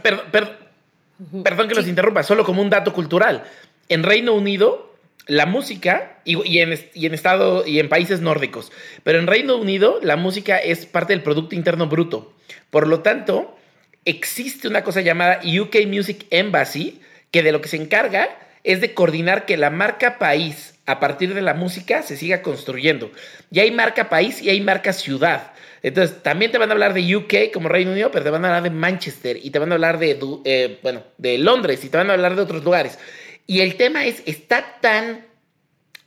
[1.43, 3.45] perdón que los interrumpa, solo como un dato cultural.
[3.89, 4.95] En Reino Unido,
[5.27, 8.73] la música, y, en, y, en, estado, y en países nórdicos,
[9.03, 12.33] pero en Reino Unido la música es parte del Producto Interno Bruto.
[12.71, 13.59] Por lo tanto,
[14.05, 17.01] existe una cosa llamada UK Music Embassy,
[17.33, 18.29] que de lo que se encarga
[18.67, 23.13] es de coordinar que la marca país a partir de la música se siga construyendo.
[23.51, 25.53] Y hay marca país y hay marca ciudad.
[25.83, 28.49] Entonces, también te van a hablar de UK como Reino Unido, pero te van a
[28.49, 31.97] hablar de Manchester y te van a hablar de, eh, bueno, de Londres y te
[31.97, 32.99] van a hablar de otros lugares.
[33.47, 35.25] Y el tema es, está tan,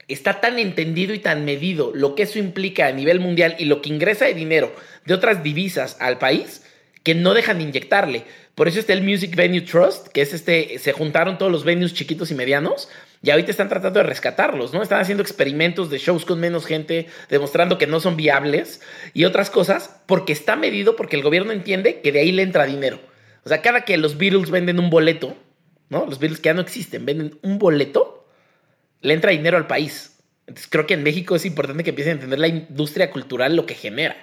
[0.10, 3.82] está tan entendido y tan medido lo que eso implica a nivel mundial y lo
[3.82, 6.66] que ingresa de dinero de otras divisas al país
[7.04, 8.26] que no dejan de inyectarle.
[8.60, 11.94] Por eso está el Music Venue Trust, que es este, se juntaron todos los venues
[11.94, 12.90] chiquitos y medianos
[13.24, 14.84] y ahorita están tratando de rescatarlos, ¿no?
[14.84, 18.82] Están haciendo experimentos de shows con menos gente, demostrando que no son viables
[19.14, 22.66] y otras cosas, porque está medido, porque el gobierno entiende que de ahí le entra
[22.66, 23.00] dinero.
[23.46, 25.38] O sea, cada que los Beatles venden un boleto,
[25.88, 26.06] ¿no?
[26.06, 28.28] Los Beatles que ya no existen, venden un boleto,
[29.00, 30.20] le entra dinero al país.
[30.48, 33.66] Entonces creo que en México es importante que empiecen a entender la industria cultural lo
[33.66, 34.18] que genera.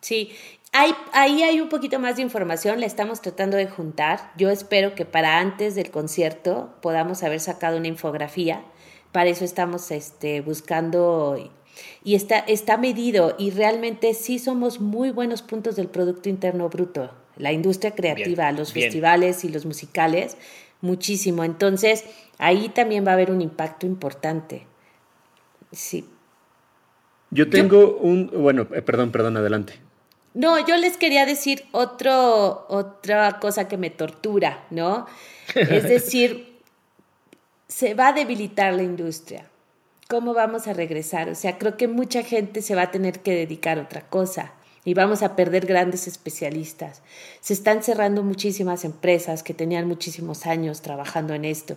[0.00, 0.32] Sí,
[0.72, 4.32] ahí hay un poquito más de información, la estamos tratando de juntar.
[4.36, 8.64] Yo espero que para antes del concierto podamos haber sacado una infografía.
[9.12, 11.36] Para eso estamos este, buscando
[12.04, 17.10] y está, está medido y realmente sí somos muy buenos puntos del Producto Interno Bruto.
[17.36, 20.36] La industria creativa, los festivales y los musicales,
[20.80, 21.44] muchísimo.
[21.44, 22.04] Entonces,
[22.38, 24.66] ahí también va a haber un impacto importante.
[25.70, 26.06] Sí.
[27.30, 29.74] Yo tengo un, bueno, eh, perdón, perdón, adelante.
[30.34, 35.06] No, yo les quería decir otro, otra cosa que me tortura, ¿no?
[35.54, 36.58] Es decir,
[37.68, 39.46] se va a debilitar la industria.
[40.08, 41.28] ¿Cómo vamos a regresar?
[41.28, 44.52] O sea, creo que mucha gente se va a tener que dedicar a otra cosa
[44.84, 47.02] y vamos a perder grandes especialistas.
[47.40, 51.76] Se están cerrando muchísimas empresas que tenían muchísimos años trabajando en esto.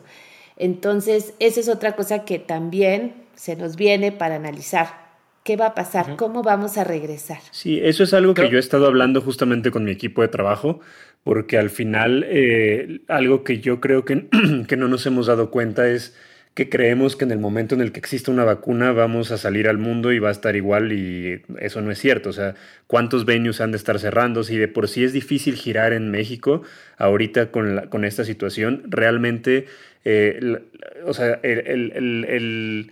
[0.57, 5.04] Entonces, esa es otra cosa que también se nos viene para analizar.
[5.45, 6.15] ¿Qué va a pasar?
[6.17, 7.37] ¿Cómo vamos a regresar?
[7.51, 10.79] Sí, eso es algo que yo he estado hablando justamente con mi equipo de trabajo,
[11.23, 14.25] porque al final eh, algo que yo creo que,
[14.67, 16.17] que no nos hemos dado cuenta es
[16.55, 19.67] que creemos que en el momento en el que exista una vacuna vamos a salir
[19.67, 22.29] al mundo y va a estar igual y eso no es cierto.
[22.29, 22.55] O sea,
[22.87, 24.43] ¿cuántos venues han de estar cerrando?
[24.43, 26.63] Si de por sí es difícil girar en México,
[26.97, 29.67] ahorita con, con esta situación, realmente,
[30.05, 30.63] eh,
[31.05, 32.91] o sea, el el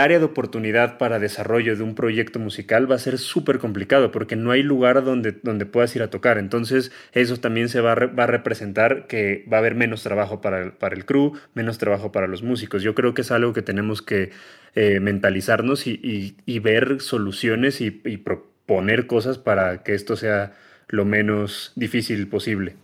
[0.00, 4.34] área de oportunidad para desarrollo de un proyecto musical va a ser súper complicado porque
[4.34, 6.38] no hay lugar donde, donde puedas ir a tocar.
[6.38, 10.40] Entonces eso también se va a, va a representar que va a haber menos trabajo
[10.40, 12.82] para el, para el crew, menos trabajo para los músicos.
[12.82, 14.30] Yo creo que es algo que tenemos que
[14.74, 20.54] eh, mentalizarnos y, ver soluciones y, y proponer cosas para que esto sea
[20.88, 22.76] lo menos difícil posible.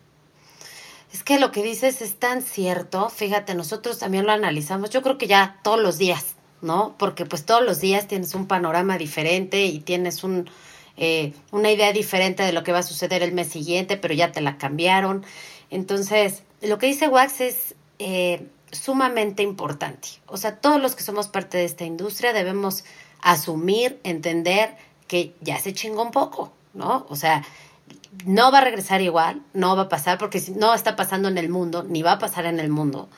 [1.13, 3.09] Es que lo que dices es tan cierto.
[3.09, 4.91] Fíjate, nosotros también lo analizamos.
[4.91, 6.95] Yo creo que ya todos los días ¿no?
[6.99, 10.49] Porque pues todos los días tienes un panorama diferente y tienes un,
[10.97, 14.33] eh, una idea diferente de lo que va a suceder el mes siguiente, pero ya
[14.33, 15.25] te la cambiaron.
[15.71, 20.09] Entonces, lo que dice Wax es eh, sumamente importante.
[20.27, 22.85] O sea, todos los que somos parte de esta industria debemos
[23.23, 27.07] asumir, entender que ya se chingó un poco, ¿no?
[27.09, 27.45] O sea,
[28.25, 31.49] no va a regresar igual, no va a pasar, porque no está pasando en el
[31.49, 33.09] mundo, ni va a pasar en el mundo.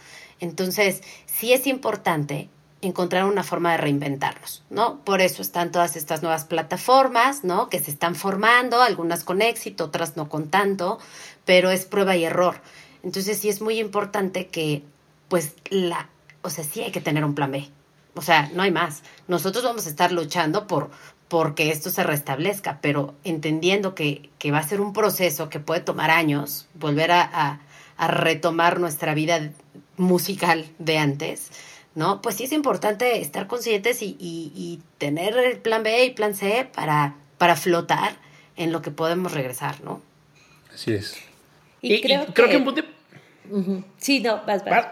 [0.40, 2.49] Entonces, sí es importante
[2.83, 4.99] encontrar una forma de reinventarnos, ¿no?
[5.05, 7.68] Por eso están todas estas nuevas plataformas, ¿no?
[7.68, 10.99] Que se están formando, algunas con éxito, otras no con tanto,
[11.45, 12.61] pero es prueba y error.
[13.03, 14.83] Entonces sí es muy importante que,
[15.28, 16.09] pues, la,
[16.43, 17.70] o sea, sí hay que tener un plan B.
[18.14, 19.03] O sea, no hay más.
[19.28, 20.91] Nosotros vamos a estar luchando por
[21.28, 25.80] porque esto se restablezca, pero entendiendo que, que va a ser un proceso que puede
[25.80, 27.61] tomar años, volver a,
[27.97, 29.51] a retomar nuestra vida
[29.97, 31.51] musical de antes,
[31.95, 32.22] ¿no?
[32.22, 36.68] Pues sí es importante estar conscientes y, y, tener el plan B y plan C
[36.74, 38.14] para, para flotar
[38.57, 40.01] en lo que podemos regresar, ¿no?
[40.72, 41.16] Así es.
[41.80, 42.57] Y, creo, que...
[42.57, 42.82] un punto...
[43.99, 44.86] Sí, no, vas, vas.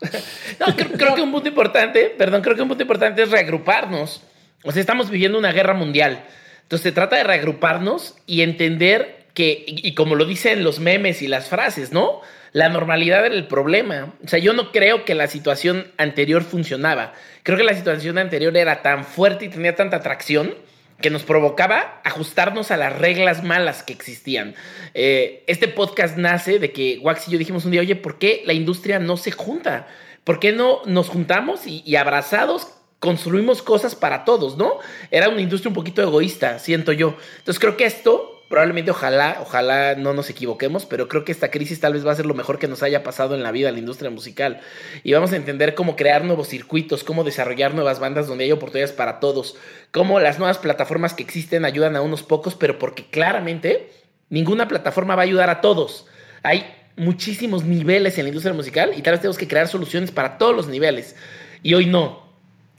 [0.60, 4.22] no, creo, que un punto importante, perdón, creo que un punto importante es reagruparnos.
[4.64, 6.24] O sea, estamos viviendo una guerra mundial.
[6.62, 11.28] Entonces se trata de reagruparnos y entender que, y como lo dicen los memes y
[11.28, 12.20] las frases, ¿no?
[12.54, 14.14] La normalidad era el problema.
[14.24, 17.12] O sea, yo no creo que la situación anterior funcionaba.
[17.42, 20.54] Creo que la situación anterior era tan fuerte y tenía tanta atracción
[21.00, 24.54] que nos provocaba ajustarnos a las reglas malas que existían.
[24.94, 28.44] Eh, este podcast nace de que Wax y yo dijimos un día, oye, ¿por qué
[28.46, 29.88] la industria no se junta?
[30.22, 32.68] ¿Por qué no nos juntamos y, y abrazados
[33.00, 34.78] construimos cosas para todos, ¿no?
[35.10, 37.16] Era una industria un poquito egoísta, siento yo.
[37.38, 41.80] Entonces creo que esto probablemente ojalá, ojalá no nos equivoquemos, pero creo que esta crisis
[41.80, 43.74] tal vez va a ser lo mejor que nos haya pasado en la vida en
[43.74, 44.60] la industria musical.
[45.02, 48.94] Y vamos a entender cómo crear nuevos circuitos, cómo desarrollar nuevas bandas donde hay oportunidades
[48.94, 49.56] para todos,
[49.90, 53.90] cómo las nuevas plataformas que existen ayudan a unos pocos, pero porque claramente
[54.28, 56.06] ninguna plataforma va a ayudar a todos.
[56.42, 56.66] Hay
[56.96, 60.54] muchísimos niveles en la industria musical y tal vez tenemos que crear soluciones para todos
[60.54, 61.16] los niveles.
[61.62, 62.24] Y hoy no.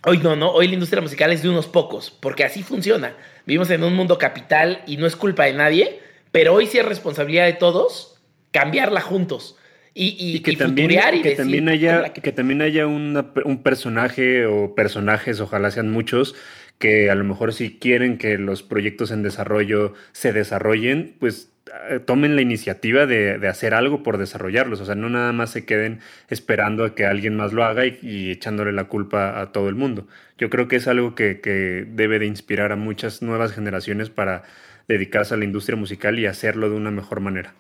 [0.05, 0.51] Hoy no, no.
[0.51, 3.16] Hoy la industria musical es de unos pocos, porque así funciona.
[3.46, 6.00] Vivimos en un mundo capital y no es culpa de nadie,
[6.32, 8.20] pero hoy sí es responsabilidad de todos
[8.52, 9.58] cambiarla juntos.
[9.98, 10.89] Y, que, también,
[11.24, 12.32] que, también haya, que...
[12.34, 16.36] también haya un personaje o personajes, ojalá sean muchos,
[16.80, 21.52] que a lo mejor si quieren que los proyectos en desarrollo se desarrollen, pues
[21.90, 24.82] eh, tomen la iniciativa de, hacer algo por desarrollarlos.
[24.82, 26.00] O sea, no nada más se queden
[26.30, 30.08] esperando a que alguien más lo haga y, echándole la culpa a todo el mundo.
[30.38, 34.44] Yo creo que es algo que, que, debe de inspirar a muchas nuevas generaciones para
[34.88, 37.56] dedicarse a la industria musical y hacerlo de una mejor manera.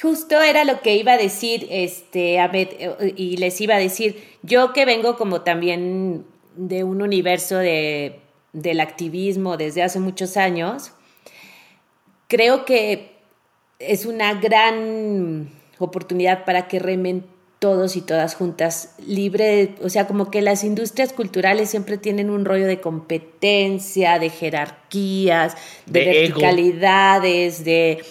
[0.00, 2.38] Justo era lo que iba a decir, este,
[3.16, 6.24] y les iba a decir, yo que vengo como también
[6.56, 8.20] de un universo de,
[8.52, 10.92] del activismo desde hace muchos años,
[12.28, 13.12] creo que
[13.78, 17.24] es una gran oportunidad para que remen
[17.58, 22.44] todos y todas juntas, libre, o sea, como que las industrias culturales siempre tienen un
[22.44, 28.04] rollo de competencia, de jerarquías, de, verticalidades, de,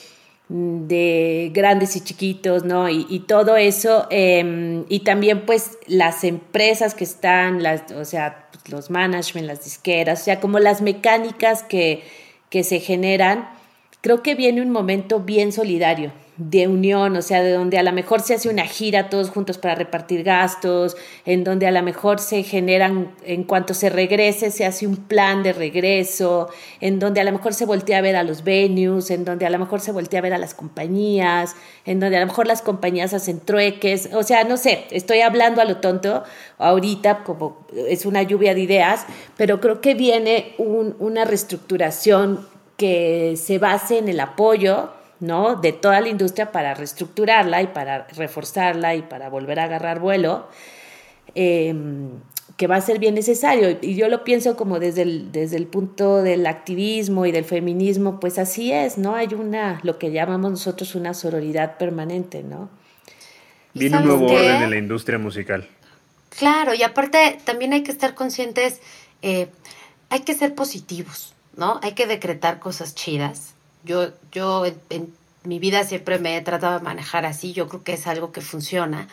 [0.49, 2.89] de, grandes y chiquitos, ¿no?
[2.89, 8.89] Y, todo eso, em, y también pues las empresas que están, las, o sea, los
[8.89, 12.03] management, las disqueras, o sea, como las mecánicas que,
[12.49, 13.49] que se generan
[14.03, 16.11] creo que viene un momento bien solidario.
[16.37, 19.59] De unión, o sea, de donde a lo mejor se hace una gira todos juntos
[19.59, 24.65] para repartir gastos, en donde a lo mejor se generan, en cuanto se regrese, se
[24.65, 26.49] hace un plan de regreso,
[26.81, 29.49] en donde a lo mejor se voltea a ver a los venues, en donde a
[29.51, 31.55] lo mejor se voltea a ver a las compañías,
[31.85, 35.61] en donde a lo mejor las compañías hacen trueques, o sea, no sé, estoy hablando
[35.61, 36.23] a lo tonto
[36.57, 39.05] ahorita, como es una lluvia de ideas,
[39.37, 44.89] pero creo que viene una reestructuración que se base en el apoyo,
[45.23, 45.55] ¿no?
[45.55, 50.49] de toda la industria para reestructurarla y para reforzarla y para volver a agarrar vuelo,
[51.33, 52.09] em,
[52.57, 53.79] que va a ser bien necesario.
[53.81, 58.19] Y yo lo pienso como desde el, desde el punto del activismo y del feminismo,
[58.19, 59.15] pues así es, ¿no?
[59.15, 62.69] Hay una, lo que llamamos nosotros una sororidad permanente, ¿no?
[63.73, 65.67] Viene un nuevo orden en la industria musical.
[66.37, 68.81] Claro, y aparte también hay que estar conscientes,
[69.21, 69.47] eh,
[70.09, 71.79] hay que ser positivos, ¿no?
[71.81, 73.53] Hay que decretar cosas chidas
[73.83, 75.13] yo, yo en,
[75.43, 78.41] mi vida siempre me he tratado de manejar así, yo creo que es algo que
[78.41, 79.07] funciona.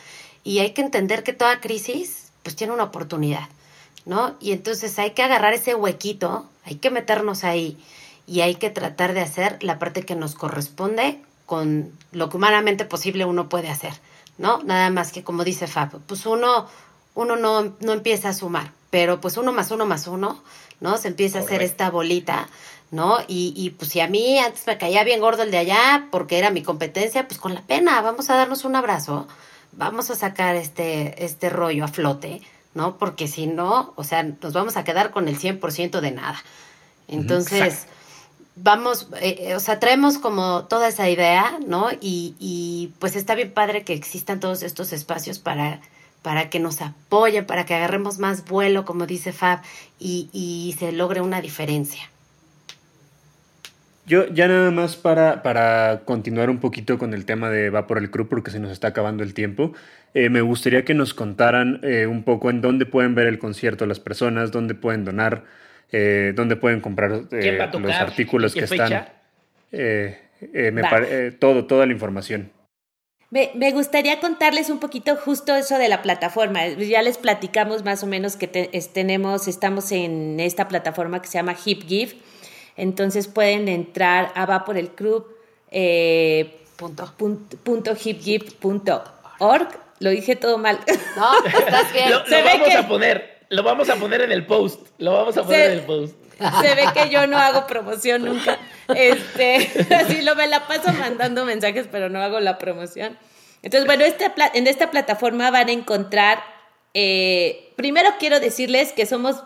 [0.45, 3.49] Y hay que entender que toda crisis pues tiene una oportunidad,
[4.07, 4.37] ¿no?
[4.41, 7.77] Y entonces hay que agarrar ese huequito, hay que meternos ahí
[8.27, 12.85] y hay que tratar de hacer la parte que nos corresponde con lo que humanamente
[12.85, 13.93] posible uno puede hacer,
[14.39, 14.62] ¿no?
[14.62, 16.68] Nada más que como dice Fab, pues uno,
[17.14, 20.43] uno no, no empieza a sumar, pero pues uno más uno más uno,
[20.81, 20.97] ¿no?
[20.97, 22.49] Se empieza a hacer esta bolita
[22.91, 23.18] ¿no?
[23.28, 26.38] Y, y pues si a mí antes me caía bien gordo el de allá porque
[26.38, 29.28] era mi competencia, pues con la pena, vamos a darnos un abrazo,
[29.72, 32.43] vamos a sacar este, este rollo a flote,
[32.74, 32.99] ¿no?
[32.99, 36.43] Porque si no, o sea, nos vamos a quedar con el 100% de nada.
[37.09, 37.86] Entonces,
[38.57, 41.91] vamos, eh, eh, o sea, traemos como toda esa idea, ¿no?
[42.01, 45.80] Y, y pues está bien padre que existan todos estos espacios para
[46.22, 49.62] para que nos apoyen, para que agarremos más vuelo, como dice Fab,
[49.99, 52.10] y, y se logre una diferencia.
[54.11, 57.97] Yo ya nada más para, para continuar un poquito con el tema de Va por
[57.97, 59.73] el Club, porque se nos está acabando el tiempo,
[60.15, 63.87] eh, me gustaría que nos contaran eh, un poco en dónde pueden ver el concierto
[63.87, 65.45] las personas, dónde pueden donar,
[65.93, 69.07] eh, dónde pueden comprar los artículos que están.
[69.71, 72.51] me todo, toda la información.
[73.31, 76.67] Me, me, gustaría contarles un poquito justo eso de la plataforma.
[76.67, 81.55] Ya les platicamos más o menos que tenemos, estamos en esta plataforma que se llama
[81.55, 82.17] HipGive
[82.81, 85.26] entonces pueden entrar a va por el club
[85.70, 87.12] eh, punto.
[87.62, 87.95] Punto,
[89.99, 90.81] Lo dije todo mal.
[91.14, 92.11] No, estás bien.
[92.11, 94.89] lo, vamos a poner, lo vamos a poner en el post.
[94.97, 96.14] Lo vamos a poner en el post.
[96.62, 98.59] Se ve que yo no hago promoción nunca.
[98.95, 103.18] Este, así lo me la paso mandando mensajes, pero no hago la promoción.
[103.62, 106.43] Entonces, bueno, este, en esta plataforma van a encontrar.
[106.95, 109.45] Eh, primero quiero decirles que somos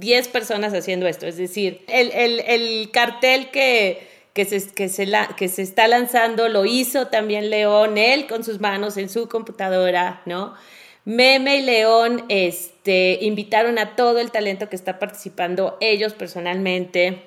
[0.00, 1.26] 10 personas haciendo esto.
[1.26, 7.06] Es decir, el, cartel que, que, se, que, se que se está lanzando lo hizo
[7.08, 10.54] también León, él con sus manos en su computadora, ¿no?
[11.04, 17.22] Meme y León este, invitaron a todo el talento que está participando, ellos personalmente.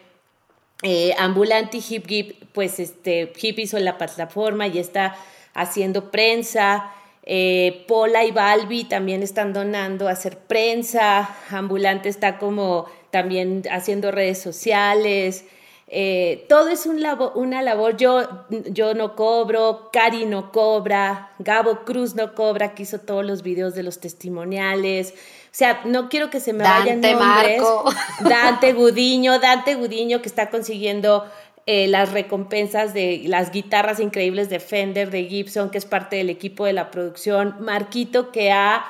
[0.84, 5.16] Eh, Ambulante Hip Hip, pues este, Hip hizo la plataforma y está
[5.54, 6.92] haciendo prensa.
[7.26, 14.12] Eh, Pola y Balbi también están donando a hacer prensa, Ambulante está como también haciendo
[14.12, 15.46] redes sociales.
[15.88, 17.06] Eh, todo es un
[17.36, 17.98] una labor.
[17.98, 23.44] Yo, yo no cobro, Cari no cobra, Gabo Cruz no cobra, que hizo todos los
[23.44, 25.12] videos de los testimoniales.
[25.12, 27.62] O sea, no quiero que se me vayan nombres.
[28.22, 31.26] Dante Gudiño, Dante Gudiño que está consiguiendo
[31.66, 36.30] eh, las recompensas de las guitarras increíbles de Fender, de Gibson, que es parte del
[36.30, 38.86] equipo de la producción, Marquito, que ha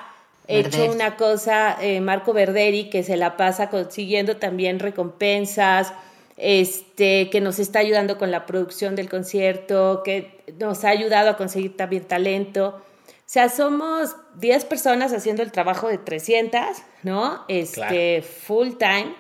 [0.48, 5.94] hecho una cosa, eh, Marco Verderi, que se la pasa consiguiendo también recompensas,
[6.36, 11.38] este, que nos está ayudando con la producción del concierto, que nos ha ayudado a
[11.38, 12.82] conseguir también talento.
[13.08, 16.60] O sea, somos 10 personas haciendo el trabajo de 300,
[17.04, 17.46] ¿no?
[17.48, 19.14] Este, full time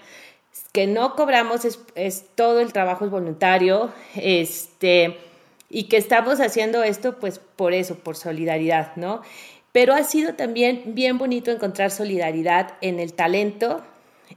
[0.72, 5.18] que no cobramos, es, todo el trabajo es voluntario, este,
[5.70, 9.22] y que estamos haciendo esto pues por eso, por solidaridad, ¿no?
[9.72, 13.84] Pero ha sido también bien bonito encontrar solidaridad en el talento,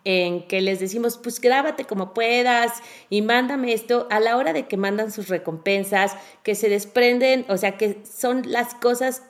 [0.04, 4.66] en que les decimos, pues grábate como puedas y mándame esto a la hora de
[4.66, 9.22] que mandan sus recompensas, que se desprenden, o sea, que son las cosas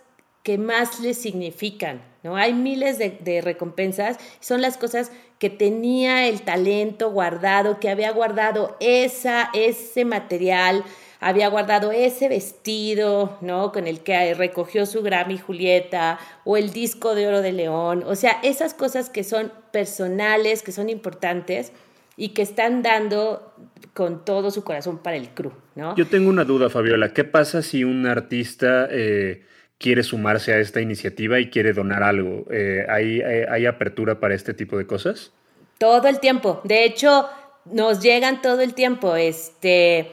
[0.47, 2.37] que más les significan, ¿no?
[2.37, 8.77] Hay miles de, recompensas, son las cosas que tenía el talento guardado, que había guardado
[8.79, 10.85] esa, ese material,
[11.19, 13.73] había guardado ese vestido, ¿no?
[13.73, 18.15] Con el que recogió su Grammy Julieta, o el disco de oro de León, o
[18.15, 21.73] sea, esas cosas que son personales, que son importantes,
[22.17, 23.53] y que están dando
[23.95, 25.97] con todo su corazón para el crew, ¿no?
[25.97, 27.13] Yo tengo una duda, Fabiola.
[27.13, 29.43] ¿Qué pasa si un artista eh,
[29.79, 32.47] quiere sumarse a esta iniciativa y quiere donar algo?
[32.51, 35.33] Eh, ¿hay, hay, apertura para este tipo de cosas?
[35.79, 36.61] Todo el tiempo.
[36.65, 37.29] De hecho,
[37.67, 39.17] nos llegan todo el tiempo.
[39.17, 40.13] Este,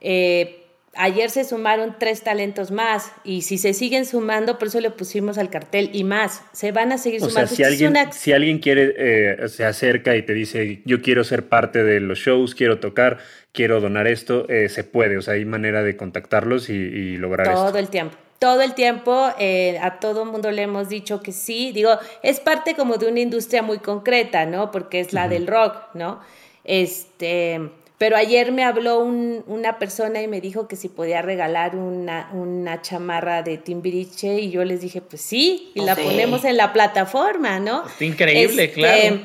[0.00, 0.60] eh,
[0.96, 5.38] Ayer se sumaron tres talentos más y si se siguen sumando, por eso le pusimos
[5.38, 7.46] al cartel y más, se van a seguir sumando.
[7.46, 11.84] si, alguien, si alguien quiere, eh, se acerca y te dice, yo quiero ser parte
[11.84, 13.18] de los shows, quiero tocar,
[13.52, 17.68] quiero donar esto, eh, se puede, o sea, hay manera de contactarlos y, lograr todo
[17.68, 18.16] Todo el tiempo.
[18.40, 21.70] Todo el tiempo, eh, a todo el mundo le hemos dicho que sí.
[21.70, 21.90] Digo,
[22.22, 24.72] es parte como de una industria muy concreta, ¿no?
[24.72, 26.20] Porque es la del rock, ¿no?
[26.64, 27.60] Este,
[28.00, 32.80] pero ayer me habló una persona y me dijo que si podía regalar una, una
[32.80, 37.60] chamarra de Timbiriche y yo les dije, pues sí, y la ponemos en la plataforma,
[37.60, 37.86] ¿no?
[37.86, 39.20] Está increíble, este, claro.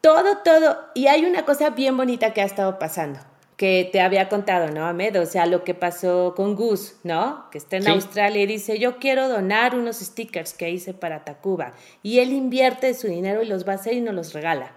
[0.00, 0.78] Todo, todo.
[0.96, 3.20] Y hay una cosa bien bonita que ha estado pasando,
[3.62, 5.20] que te había contado, ¿no, Ahmed?
[5.20, 7.48] O sea, lo que pasó con Gus, ¿no?
[7.52, 11.72] Que está en Australia y dice, yo quiero donar unos stickers que hice para Tacuba.
[12.02, 14.72] Y él invierte su dinero y los va a hacer y nos los regala.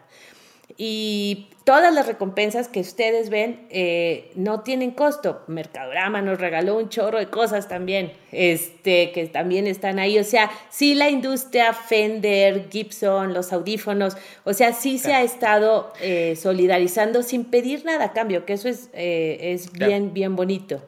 [0.77, 5.43] Y todas las recompensas que ustedes ven eh, no tienen costo.
[5.47, 10.17] Mercadorama nos regaló un chorro de cosas también, este, que también están ahí.
[10.19, 15.91] O sea, sí la industria, Fender, Gibson, los audífonos, o sea, sí se ha estado
[16.01, 20.85] eh, solidarizando sin pedir nada a cambio, que eso es, eh, es bien, bien bonito.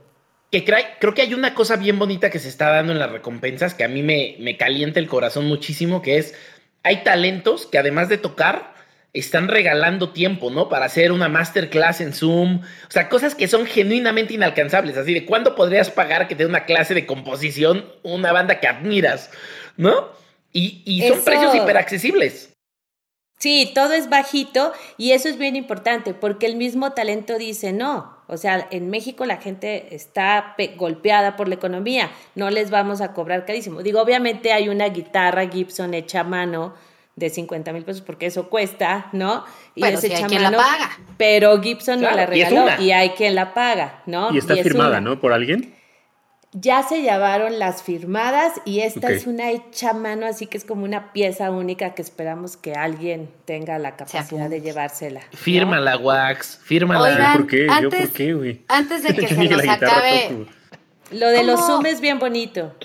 [0.52, 3.74] Que creo que hay una cosa bien bonita que se está dando en las recompensas
[3.74, 6.36] que a mí me, me calienta el corazón muchísimo, que es,
[6.84, 8.77] hay talentos que además de tocar,
[9.14, 10.70] están regalando tiempo, ¿no?
[10.70, 12.62] Para hacer una masterclass en Zoom.
[12.62, 14.98] O sea, cosas que son genuinamente inalcanzables.
[14.98, 18.68] Así de, ¿cuándo podrías pagar que te dé una clase de composición una banda que
[18.68, 19.32] admiras,
[19.76, 20.10] ¿no?
[20.54, 22.54] Y, son precios hiperaccesibles.
[23.38, 28.18] Sí, todo es bajito y eso es bien importante porque el mismo talento dice no.
[28.28, 33.14] O sea, en México la gente está golpeada por la economía, no les vamos a
[33.14, 33.84] cobrar carísimo.
[33.84, 36.74] Digo, obviamente hay una guitarra Gibson hecha a mano,
[37.18, 39.44] de 50 mil pesos porque eso cuesta, ¿no?
[39.76, 40.92] Y pero si hay quien la paga.
[41.18, 44.34] Pero Gibson no la regaló y, hay quien la paga, ¿no?
[44.34, 45.20] Y está firmada, ¿no?
[45.20, 45.74] ¿Por alguien?
[46.54, 50.86] Ya se llevaron las firmadas y esta es una hecha mano, así que es como
[50.86, 55.22] una pieza única que esperamos que alguien tenga la capacidad de llevársela.
[55.34, 57.34] Fírmala, Wax, fírmala.
[57.36, 57.68] ¿Por qué?
[57.82, 58.66] ¿Yo por qué, güey?
[58.70, 60.48] Antes de que se nos acabe...
[61.12, 62.76] Lo de los Zoom es bien bonito.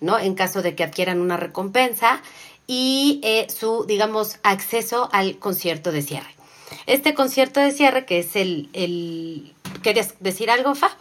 [0.00, 0.18] ¿no?
[0.18, 2.22] En caso de que adquieran una recompensa
[2.66, 6.34] y eh, su, digamos, acceso al concierto de cierre.
[6.86, 9.54] Este concierto de cierre, que es el, el...
[9.82, 10.96] ¿Querías decir algo, Fa?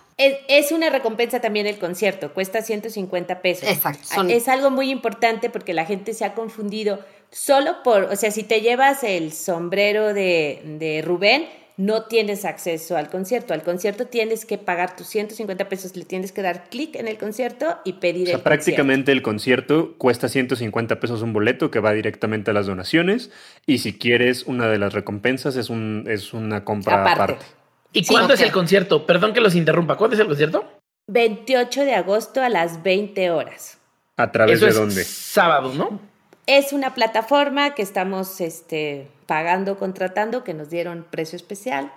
[0.47, 3.69] Es, una recompensa también el concierto, cuesta 150 pesos.
[3.69, 4.28] Exacto.
[4.30, 6.99] Es algo muy importante porque la gente se ha confundido
[7.32, 11.47] solo por, o sea, si te llevas el sombrero de, de Rubén,
[11.78, 13.53] no tienes acceso al concierto.
[13.53, 17.17] Al concierto tienes que pagar tus 150 pesos, le tienes que dar clic en el
[17.17, 21.93] concierto y pedir o sea, prácticamente el concierto cuesta 150 pesos un boleto que va
[21.93, 23.32] directamente a las donaciones
[23.65, 27.45] y si quieres una de las recompensas es, un, es una compra aparte.
[27.94, 29.06] ¿Y cuándo es el concierto?
[29.06, 29.98] Perdón que los interrumpa.
[29.98, 30.66] ¿Cuándo es el concierto?
[31.08, 33.78] 28 de agosto a las 20 horas.
[34.18, 35.04] ¿A través de dónde?
[35.04, 36.00] Sábado, ¿no?
[36.48, 41.92] Es una plataforma que estamos este, pagando, contratando, que nos dieron precio especial.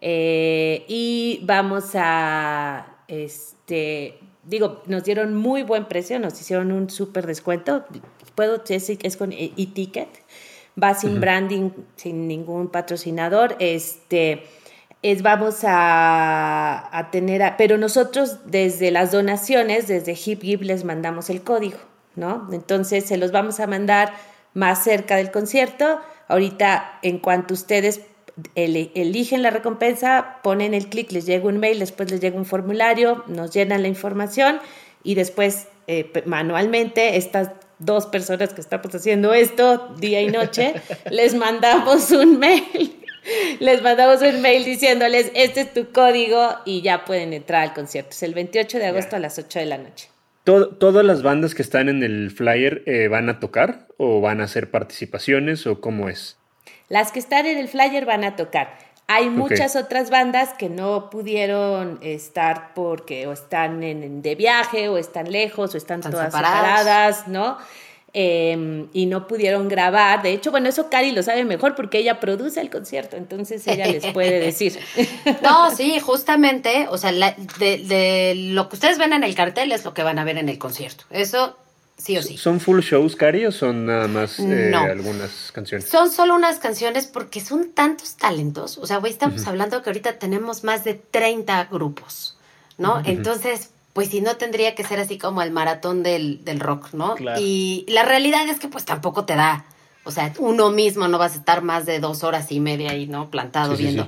[0.00, 7.26] Eh, y vamos a, este, digo, nos dieron muy buen precio, nos hicieron un súper
[7.26, 7.84] descuento.
[8.34, 10.08] Puedo decir que es con e-ticket.
[10.80, 13.56] Va sin branding, sin ningún patrocinador.
[13.58, 14.46] Este
[15.02, 21.78] es vamos a, tener, pero nosotros desde las donaciones, desde HipGib les mandamos el código,
[22.16, 22.48] ¿no?
[22.52, 24.12] Entonces se los vamos a mandar
[24.54, 26.00] más cerca del concierto.
[26.26, 28.02] Ahorita, en cuanto ustedes
[28.54, 33.24] eligen la recompensa, ponen el clic, les llega un mail, después les llega un formulario,
[33.28, 34.60] nos llenan la información
[35.04, 40.74] y después eh, manualmente estas dos personas que estamos haciendo esto día y noche,
[41.10, 42.98] les mandamos un mail
[43.60, 48.10] Les mandamos un mail diciéndoles, este es tu código y ya pueden entrar al concierto.
[48.10, 50.08] Es el 28 de agosto a las 8 de la noche.
[50.44, 54.44] ¿Todas las bandas que están en el flyer eh, van a tocar o van a
[54.44, 56.38] hacer participaciones o cómo es?
[56.88, 58.78] Las que están en el flyer van a tocar.
[59.08, 64.98] Hay muchas otras bandas que no pudieron estar porque o están en, de viaje o
[64.98, 67.58] están lejos o están, todas separadas, ¿no?
[68.14, 70.22] Em, y no pudieron grabar.
[70.22, 73.86] De hecho, bueno, eso Cari lo sabe mejor porque ella produce el concierto, entonces ella
[73.86, 74.78] les puede decir.
[75.42, 79.92] No, sí, justamente, o sea, de, lo que ustedes ven en el cartel es lo
[79.92, 81.04] que van a ver en el concierto.
[81.10, 81.58] Eso
[81.98, 82.38] sí o sí.
[82.38, 85.86] ¿Son full shows, Cari, o son nada más eh, algunas canciones?
[85.86, 88.78] Son solo unas canciones porque son tantos talentos.
[88.78, 92.38] O sea, güey, estamos hablando que ahorita tenemos más de 30 grupos,
[92.78, 93.02] ¿no?
[93.04, 93.68] Entonces,
[93.98, 97.16] pues si no tendría que ser así como el maratón del, rock, ¿no?
[97.36, 99.64] Y la realidad es que pues tampoco te da.
[100.04, 103.08] O sea, uno mismo no vas a estar más de dos horas y media ahí,
[103.08, 103.28] ¿no?
[103.28, 104.06] Plantado viendo.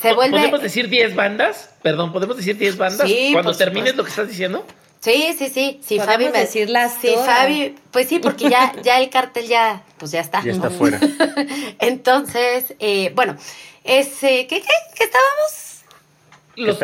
[0.00, 0.38] Se vuelve...
[0.38, 1.70] ¿Podemos decir diez bandas?
[1.82, 3.10] Perdón, ¿podemos decir diez bandas?
[3.32, 4.64] Cuando termines lo que estás diciendo.
[5.00, 5.80] Sí, sí, sí.
[5.84, 10.12] Si Fabi me decirlas Sí, Fabi, pues sí, porque ya, ya el cartel ya, pues
[10.12, 10.44] ya está.
[10.44, 11.00] Ya está fuera.
[11.80, 13.36] Entonces, eh, bueno,
[13.82, 15.67] ese, ¿qué, qué, qué estábamos?
[16.58, 16.78] Las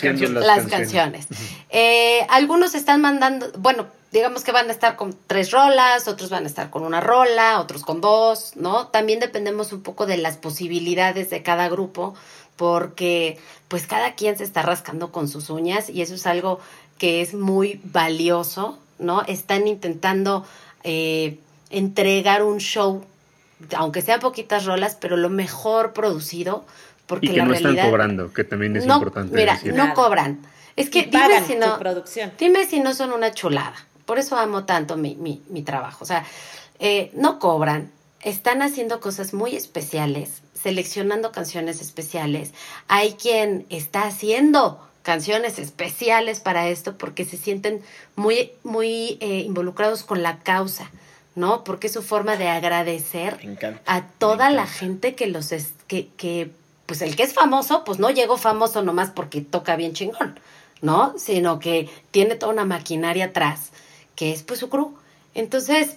[0.00, 0.44] canciones.
[0.44, 1.26] Las, canciones.
[1.70, 6.44] Eh, algunos están mandando, bueno, digamos que van a estar con tres rolas, otros van
[6.44, 8.86] a estar con una rola, otros con dos, ¿no?
[8.86, 12.14] También dependemos un poco de las posibilidades de cada grupo,
[12.56, 16.60] porque pues cada quien se está rascando con sus uñas y eso es algo
[16.98, 19.22] que es muy valioso, ¿no?
[19.22, 20.46] Están intentando
[20.84, 21.38] eh,
[21.70, 23.04] entregar un show,
[23.76, 26.64] aunque sean poquitas rolas, pero lo mejor producido
[27.06, 30.40] porque y que no están cobrando, que también es importante mira, no cobran.
[30.76, 32.32] Es que dime si no, producción.
[32.38, 33.76] dime si no son una chulada.
[34.06, 36.02] Por eso amo tanto mi, mi, mi trabajo.
[36.02, 36.24] O sea,
[36.78, 37.90] eh, no cobran,
[38.22, 42.52] están haciendo cosas muy especiales, seleccionando canciones especiales.
[42.88, 47.82] Hay quien está haciendo canciones especiales para esto porque se sienten
[48.16, 50.90] muy, muy eh, involucrados con la causa,
[51.34, 51.62] ¿no?
[51.62, 53.38] Porque es su forma de agradecer
[53.86, 55.50] a toda la gente que los
[55.86, 56.50] que, que
[56.94, 60.38] pues el que es famoso, pues no llegó famoso nomás porque toca bien chingón,
[60.80, 61.12] ¿no?
[61.18, 63.72] Sino que tiene toda una maquinaria atrás,
[64.14, 64.94] que es pues su crew.
[65.34, 65.96] Entonces,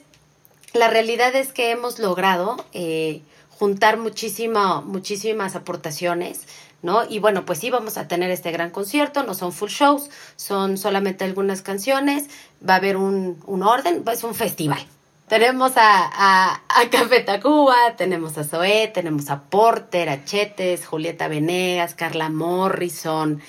[0.73, 3.21] la realidad es que hemos logrado eh,
[3.51, 6.47] juntar muchísima, muchísimas aportaciones,
[6.81, 7.07] ¿no?
[7.07, 10.79] Y bueno, pues sí, vamos a tener este gran concierto, no son full shows, son
[10.79, 12.25] solamente algunas canciones,
[12.67, 14.83] va a haber un, un orden, es un festival,
[15.27, 21.27] tenemos a, a, a Café Tacuba, tenemos a Zoé, tenemos a Porter, a Chetes, Julieta
[21.27, 23.41] Venegas, Carla Morrison,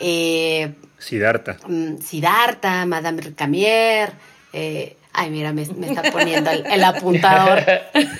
[0.00, 1.58] eh, Sidarta.
[1.66, 4.12] Mm, Sidarta, Madame Ricamier.
[4.52, 7.62] Eh, ay, mira, me, está poniendo el, apuntador.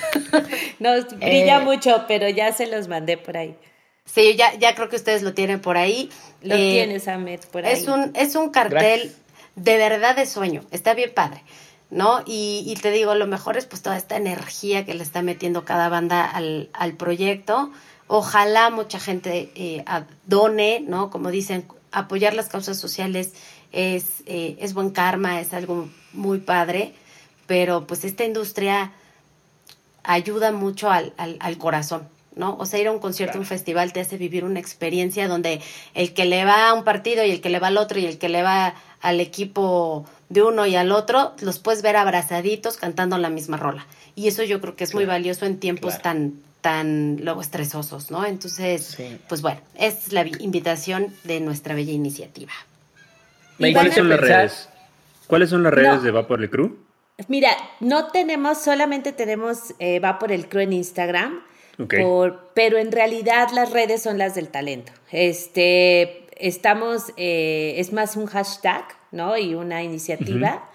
[0.78, 3.56] Nos brilla eh, mucho, pero ya se los mandé por ahí.
[4.04, 6.10] Sí, ya, ya creo que ustedes lo tienen por ahí.
[6.42, 7.72] Lo tienes, Ahmed, por ahí.
[7.72, 9.12] Es un, es un cartel
[9.56, 10.62] de verdad de sueño.
[10.70, 11.42] Está bien padre.
[11.90, 12.22] ¿No?
[12.26, 15.64] Y, y, te digo, lo mejor es pues toda esta energía que le está metiendo
[15.64, 17.70] cada banda al, al proyecto.
[18.08, 19.84] Ojalá mucha gente eh,
[20.26, 21.10] done, ¿no?
[21.10, 23.32] Como dicen, apoyar las causas sociales
[23.72, 26.94] es, eh, es buen karma, es algo muy padre,
[27.46, 28.92] pero pues esta industria
[30.02, 32.56] ayuda mucho al, al, al corazón, ¿no?
[32.58, 35.60] O sea, ir a un concierto, un festival te hace vivir una experiencia donde
[35.94, 38.06] el que le va a un partido y el que le va al otro y
[38.06, 42.76] el que le va al equipo de uno y al otro, los puedes ver abrazaditos
[42.76, 43.86] cantando la misma rola.
[44.14, 46.34] Y eso yo creo que es muy valioso en tiempos tan
[46.66, 48.26] tan luego estresosos, ¿no?
[48.26, 48.98] Entonces,
[49.28, 52.50] pues bueno, es la invitación de nuestra bella iniciativa.
[53.56, 54.68] ¿Cuáles son las redes?
[55.28, 56.76] ¿Cuáles son las redes de Va por el Crew?
[57.28, 61.40] Mira, no tenemos, solamente tenemos eh, Va por el Crew en Instagram,
[61.86, 64.90] pero en realidad las redes son las del talento.
[65.12, 68.84] Este, estamos, eh, es más un hashtag,
[69.16, 69.36] ¿no?
[69.36, 70.70] Y una iniciativa.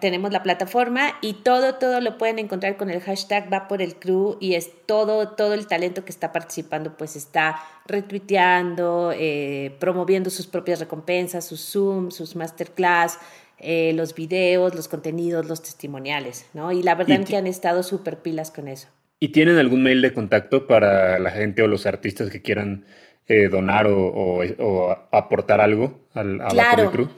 [0.00, 3.96] tenemos la plataforma y todo, todo lo pueden encontrar con el hashtag va por el
[3.96, 10.30] crew y es todo, todo el talento que está participando, pues está retuiteando, eh, promoviendo
[10.30, 13.18] sus propias recompensas, sus Zoom, sus masterclass,
[13.58, 16.72] eh, los videos, los contenidos, los testimoniales, ¿no?
[16.72, 18.88] Y la verdad es que han estado súper pilas con eso.
[19.20, 22.84] ¿Y tienen algún mail de contacto para la gente o los artistas que quieran
[23.28, 26.90] eh, donar o, aportar algo al, a claro.
[26.90, 27.08] Crew?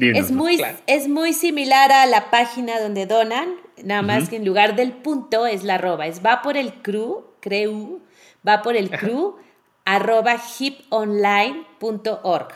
[0.00, 4.76] es muy, es muy similar a la página donde donan, nada más que en lugar
[4.76, 8.02] del punto es la arroba, es va por el crew, creu,
[8.46, 9.36] va por el crew,
[9.84, 12.48] arroba hiponline.org.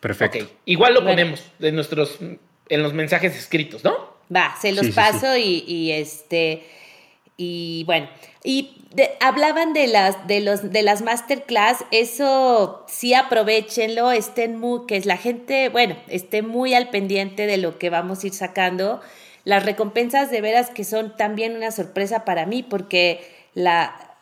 [0.00, 0.50] Perfecto.
[0.64, 4.10] Igual lo ponemos en nuestros, en los mensajes escritos, ¿no?
[4.34, 6.64] Va, se los paso Y, y este
[7.42, 8.06] Y bueno,
[8.44, 8.68] y
[9.18, 15.16] hablaban de las, de, los, de las masterclass, eso sí aprovechenlo, estén muy, que la
[15.16, 19.00] gente, bueno, esté muy al pendiente de lo que vamos a ir sacando.
[19.44, 23.22] Las recompensas de veras que son también una sorpresa para mí, porque
[23.54, 24.18] la,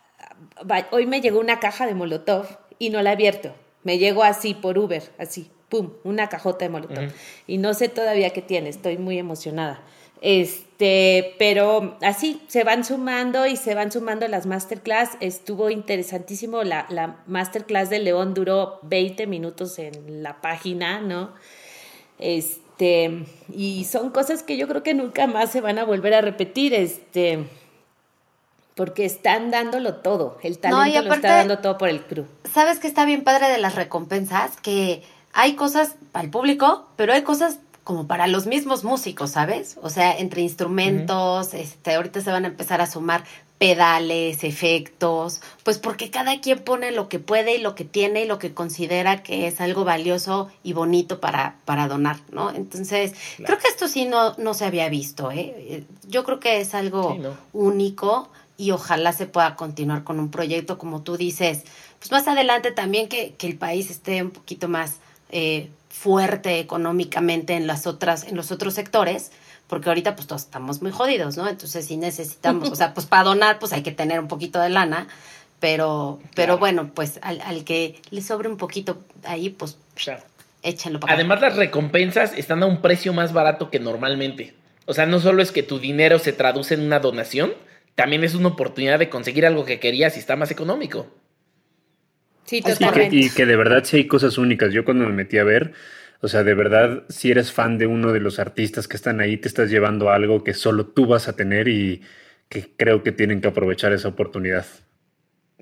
[0.92, 2.46] hoy me llegó una caja de Molotov
[2.78, 3.52] y no la he abierto.
[3.82, 7.10] Me llegó así por Uber, así, pum, una cajota de Molotov.
[7.48, 9.82] Y no sé todavía qué tiene, estoy muy emocionada.
[10.20, 15.10] Este, pero así se van sumando y se van sumando las masterclass.
[15.20, 16.62] Estuvo interesantísimo.
[16.64, 21.30] La, la masterclass de León duró 20 minutos en la página, ¿no?
[22.18, 26.20] Este, y son cosas que yo creo que nunca más se van a volver a
[26.20, 26.74] repetir.
[26.74, 27.44] Este,
[28.78, 30.38] porque están dándolo todo.
[30.40, 32.26] El talento lo está dando todo por el crew.
[32.54, 34.56] ¿Sabes que está bien padre de las recompensas?
[34.58, 35.02] Que
[35.32, 37.58] hay cosas para el público, pero hay cosas
[37.88, 39.78] como para los mismos músicos, ¿sabes?
[39.80, 43.24] O sea, entre instrumentos, este, ahorita se van a empezar a sumar
[43.56, 48.26] pedales, efectos, pues porque cada quien pone lo que puede y lo que tiene y
[48.26, 52.50] lo que considera que es algo valioso y bonito para, para donar, ¿no?
[52.50, 55.82] Entonces, creo que esto sí no, no se había visto, ¿eh?
[56.06, 57.16] Yo creo que es algo
[57.54, 58.28] único
[58.58, 61.62] y ojalá se pueda continuar con un proyecto, como tú dices,
[62.00, 64.96] pues más adelante también que, que el país esté un poquito más
[65.30, 69.32] eh, fuerte económicamente en las otras, en los otros sectores,
[69.66, 71.48] porque ahorita pues todos estamos muy jodidos, ¿no?
[71.48, 74.68] Entonces si necesitamos, o sea, pues para donar pues hay que tener un poquito de
[74.68, 75.08] lana,
[75.58, 79.76] pero, pero bueno, pues al, al, que le sobre un poquito ahí, pues
[80.62, 84.54] échenlo para Además las recompensas están a un precio más barato que normalmente.
[84.86, 87.54] O sea, no solo es que tu dinero se traduce en una donación,
[87.96, 91.08] también es una oportunidad de conseguir algo que querías y está más económico.
[92.48, 93.14] Sí, totalmente.
[93.14, 94.72] Y que, de verdad sí hay cosas únicas.
[94.72, 95.72] Yo cuando me metí a ver,
[96.22, 99.36] o sea, de verdad, si eres fan de uno de los artistas que están ahí,
[99.36, 102.00] te estás llevando algo que solo tú vas a tener y
[102.48, 104.64] que creo que tienen que aprovechar esa oportunidad.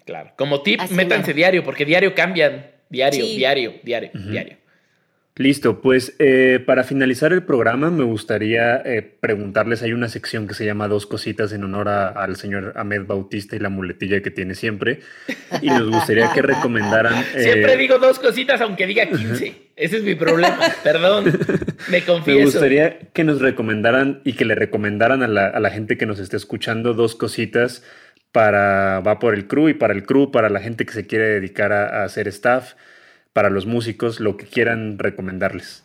[0.04, 0.30] Claro.
[0.36, 2.70] Como tip, métanse diario, porque diario cambian.
[2.88, 4.56] Diario, diario, diario, diario.
[5.38, 10.54] Listo, pues eh, para finalizar el programa me gustaría eh, preguntarles, hay una sección que
[10.54, 14.54] se llama Dos Cositas en honor al señor Ahmed Bautista y la muletilla que tiene
[14.54, 15.00] siempre,
[15.60, 17.22] y nos gustaría que recomendaran...
[17.36, 21.26] siempre eh, digo dos cositas aunque diga 15, ese es mi problema, perdón,
[21.90, 22.38] me confieso.
[22.38, 26.06] Me gustaría que nos recomendaran y que le recomendaran a la, a la gente que
[26.06, 27.84] nos esté escuchando dos cositas
[28.32, 31.26] para Va por el Crew y para el Crew, para la gente que se quiere
[31.26, 32.72] dedicar a, a hacer staff
[33.36, 35.82] para los músicos, lo que quieran recomendarles.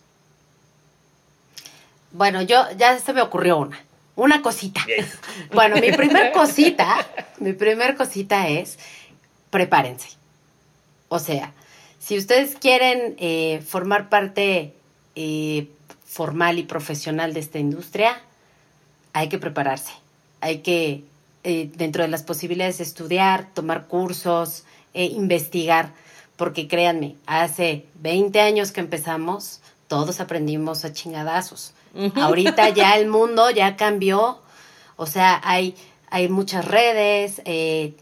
[2.14, 3.78] Bueno, yo ya se me ocurrió una,
[4.16, 4.80] una cosita.
[5.54, 7.06] bueno, mi primer cosita,
[7.40, 8.80] mi primer cosita es
[9.50, 10.12] prepárense.
[11.10, 11.52] O sea,
[12.00, 14.74] si ustedes quieren eh, formar parte
[15.18, 15.68] eh,
[16.06, 18.18] formal y profesional de esta industria,
[19.12, 19.92] hay que prepararse.
[20.40, 21.04] Hay que,
[21.44, 25.92] eh, dentro de las posibilidades, estudiar, tomar cursos, investigar
[26.42, 31.74] porque créanme, hace 20 años que empezamos, todos aprendimos a chingadazos.
[32.16, 34.40] Ahorita ya el mundo ya cambió,
[34.96, 35.76] o sea, hay,
[36.10, 37.94] hay muchas redes, eh,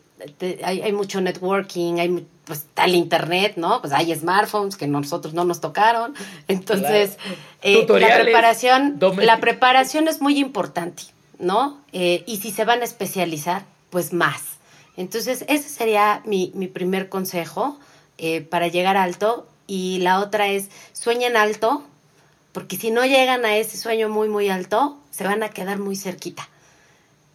[0.63, 3.81] hay, mucho networking, hay pues está el internet, ¿no?
[3.81, 6.15] Pues hay smartphones que nosotros no nos tocaron.
[6.47, 7.17] Entonces,
[7.61, 11.03] eh, la preparación, la preparación es muy importante,
[11.39, 11.81] ¿no?
[11.91, 14.43] Eh, y si se van a especializar, pues más.
[14.95, 17.77] Entonces, ese sería mi, mi primer consejo.
[18.21, 21.83] Eh, para llegar alto y la otra es sueñen alto,
[22.51, 25.95] porque si no llegan a ese sueño muy, muy alto, se van a quedar muy
[25.95, 26.49] cerquita.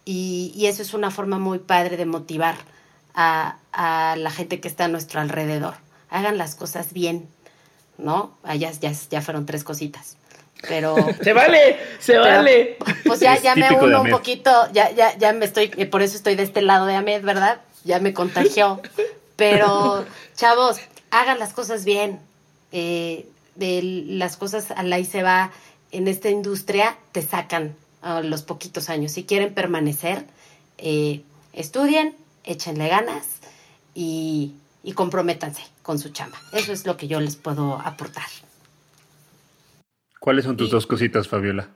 [0.05, 2.55] Y, y eso es una forma muy padre de motivar
[3.15, 5.73] a, a, la gente que está a nuestro alrededor.
[6.11, 7.27] Hagan las cosas bien,
[7.97, 8.37] ¿no?
[8.43, 10.17] Ah, ya, ya, ya fueron tres cositas.
[10.67, 10.95] Pero.
[11.23, 11.79] ¡Se vale!
[11.97, 12.77] ¡Se vale!
[13.07, 16.35] Pues ya, ya me uno un poquito, ya, ya, ya me estoy, por eso estoy
[16.35, 17.61] de este lado de Ahmed, ¿verdad?
[17.83, 18.81] Ya me contagió.
[19.35, 20.05] Pero,
[20.35, 20.77] chavos,
[21.11, 22.19] hagan las cosas bien.
[22.71, 25.51] Eh, de las cosas a la y se va
[25.91, 29.13] en esta industria, te sacan a los poquitos años.
[29.13, 30.25] Si quieren permanecer,
[30.77, 31.21] eh,
[31.53, 33.25] estudien, échenle ganas
[33.93, 36.37] y, y comprométanse con su chamba.
[36.51, 38.25] Eso es lo que yo les puedo aportar.
[40.19, 41.69] ¿Cuáles son tus dos cositas, Fabiola?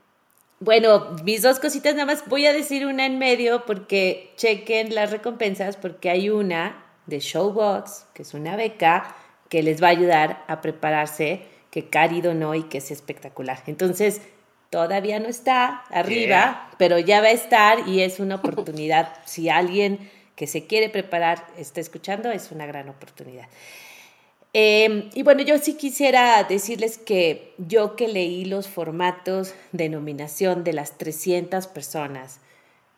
[0.58, 5.10] Bueno, mis dos cositas nada más voy a decir una en medio porque chequen las
[5.10, 9.14] recompensas porque hay una de Showbox, que es una beca
[9.48, 13.62] que les va a ayudar a prepararse, que Cari donó y que es espectacular.
[13.66, 14.22] Entonces,
[14.70, 19.12] todavía no está arriba, pero ya va a estar y es una oportunidad.
[19.26, 23.48] si alguien que se quiere preparar está escuchando, es una gran oportunidad.
[24.52, 30.64] Em, y bueno, yo sí quisiera decirles que yo que leí los formatos de nominación
[30.64, 32.40] de las 300 personas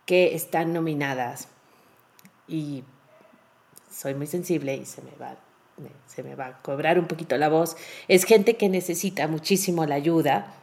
[0.06, 1.48] que están nominadas,
[2.48, 2.84] y
[3.92, 5.36] soy muy sensible y se me va
[6.06, 7.76] se me va a cobrar un poquito la voz,
[8.08, 10.54] es gente que necesita muchísimo la ayuda.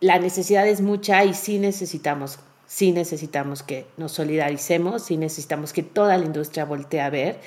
[0.00, 5.82] La necesidad es mucha y sí necesitamos, sí necesitamos que nos solidaricemos, sí necesitamos que
[5.82, 7.40] toda la industria voltee a ver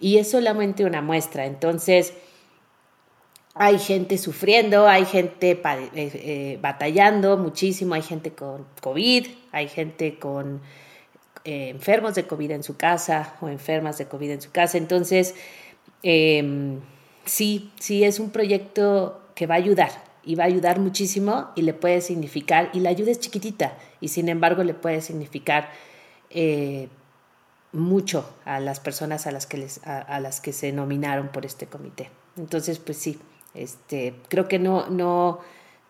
[0.00, 1.44] y es solamente una muestra.
[1.44, 2.14] Entonces,
[3.54, 10.18] hay gente sufriendo, hay gente eh, eh, batallando muchísimo, hay gente con COVID, hay gente
[10.18, 10.62] con
[11.48, 14.78] eh, enfermos de COVID en su casa o enfermas de COVID en su casa.
[14.78, 15.34] Entonces,
[16.02, 16.80] Em,
[17.24, 19.90] sí, sí es un proyecto que va a ayudar
[20.24, 24.08] y va a ayudar muchísimo y le puede significar, y la ayuda es chiquitita y
[24.08, 25.70] sin embargo le puede significar
[26.30, 26.88] eh,
[27.72, 31.66] mucho a las personas a las, que les, a, las que se nominaron por este
[31.66, 32.10] comité.
[32.36, 33.18] Entonces, pues sí,
[33.54, 35.40] este, creo que no, no,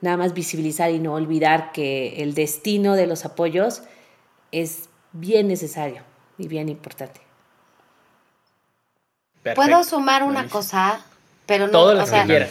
[0.00, 3.82] nada más visibilizar y no olvidar que el destino de los apoyos
[4.52, 6.02] es bien necesario
[6.38, 7.20] y bien importante.
[9.54, 11.00] Puedo sumar una cosa,
[11.46, 11.72] pero no.
[11.72, 12.48] Todo lo que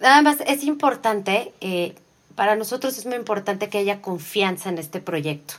[0.00, 1.94] Nada más es importante, eh,
[2.34, 5.54] para nosotros es muy importante que haya confianza en este proyecto,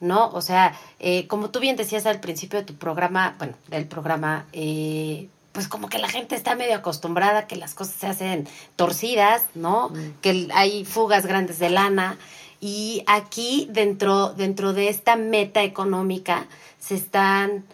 [0.00, 0.30] ¿no?
[0.32, 4.44] O sea, eh, como tú bien decías al principio de tu programa, bueno, del programa,
[4.52, 9.44] eh, pues como que la gente está medio acostumbrada que las cosas se hacen torcidas,
[9.54, 9.88] ¿no?
[9.88, 10.20] Mm.
[10.20, 12.18] Que hay fugas grandes de lana.
[12.60, 16.46] Y aquí, dentro, dentro de esta meta económica,
[16.78, 17.64] se están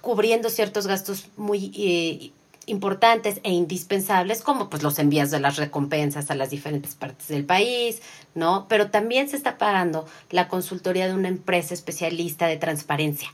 [0.00, 2.30] cubriendo ciertos gastos muy eh,
[2.66, 7.44] importantes e indispensables, como pues los envíos de las recompensas a las diferentes partes del
[7.44, 8.00] país,
[8.34, 8.66] ¿no?
[8.68, 13.32] Pero también se está pagando la consultoría de una empresa especialista de transparencia,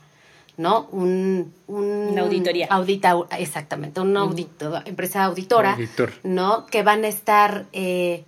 [0.57, 0.87] ¿no?
[0.91, 2.67] Un, una auditoría.
[2.69, 5.77] Audita, exactamente, una audito, empresa auditora,
[6.23, 6.65] ¿no?
[6.65, 7.65] Que van a estar...
[7.73, 8.23] Eh,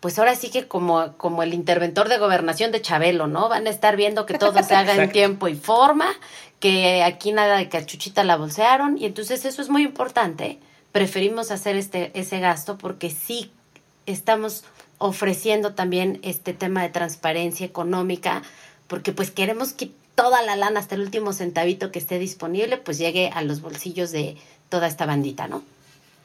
[0.00, 3.48] pues ahora sí que como, como el interventor de gobernación de Chabelo, ¿no?
[3.48, 6.06] Van a estar viendo que todo se haga en tiempo y forma,
[6.60, 10.58] que aquí nada de cachuchita la bolsearon, y entonces eso es muy importante.
[10.92, 13.50] Preferimos hacer este, ese gasto porque sí
[14.06, 14.64] estamos
[14.98, 18.42] ofreciendo también este tema de transparencia económica,
[18.86, 22.98] porque pues queremos que toda la lana hasta el último centavito que esté disponible, pues
[22.98, 24.36] llegue a los bolsillos de
[24.68, 25.62] toda esta bandita, ¿no?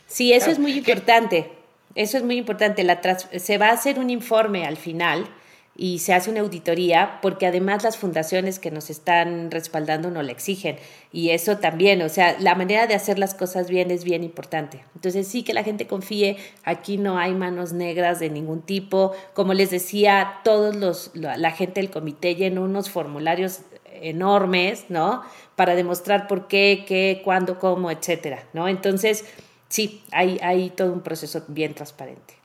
[0.08, 1.52] Sí, eso es muy importante.
[1.96, 2.84] Eso es muy importante.
[2.84, 5.28] La se va a hacer un informe al final
[5.76, 10.32] y se hace una auditoría porque además las fundaciones que nos están respaldando no la
[10.32, 10.78] exigen.
[11.12, 14.84] Y eso también, o sea, la manera de hacer las cosas bien es bien importante.
[14.96, 19.14] Entonces sí que la gente confíe, aquí no hay manos negras de ningún tipo.
[19.34, 23.62] Como les decía, todos los, la gente del comité llenó unos formularios
[24.02, 25.24] enormes, ¿no?
[25.56, 28.68] Para demostrar por qué, qué, cuándo, cómo, etcétera, ¿no?
[28.68, 29.26] Entonces,
[29.72, 32.36] sí, hay, hay todo un proceso bien transparente.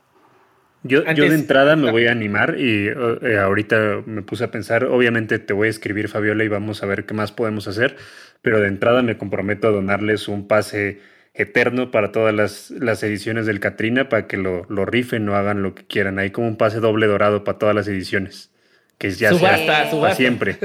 [0.83, 4.85] Yo, yo de entrada me voy a animar y eh, ahorita me puse a pensar,
[4.85, 7.97] obviamente te voy a escribir Fabiola y vamos a ver qué más podemos hacer,
[8.41, 11.01] pero de entrada me comprometo a donarles un pase
[11.33, 15.61] eterno para todas las, las ediciones del Katrina para que lo, lo, rifen o hagan
[15.61, 16.19] lo que quieran.
[16.19, 18.51] Hay como un pase doble dorado para todas las ediciones,
[18.97, 20.57] que ya subasta, para siempre.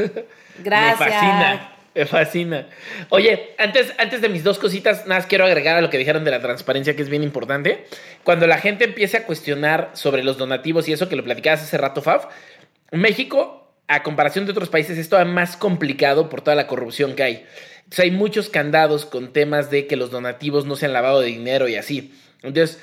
[0.62, 1.00] Gracias.
[1.00, 1.71] Me fascina.
[1.94, 2.68] Me fascina.
[3.10, 6.24] Oye, antes, antes de mis dos cositas, nada más quiero agregar a lo que dijeron
[6.24, 7.84] de la transparencia, que es bien importante.
[8.24, 11.76] Cuando la gente empiece a cuestionar sobre los donativos y eso que lo platicabas hace
[11.76, 12.28] rato, Fab,
[12.92, 17.24] México, a comparación de otros países, es todavía más complicado por toda la corrupción que
[17.24, 17.46] hay.
[17.84, 21.26] Entonces, hay muchos candados con temas de que los donativos no se han lavado de
[21.26, 22.14] dinero y así.
[22.42, 22.82] Entonces,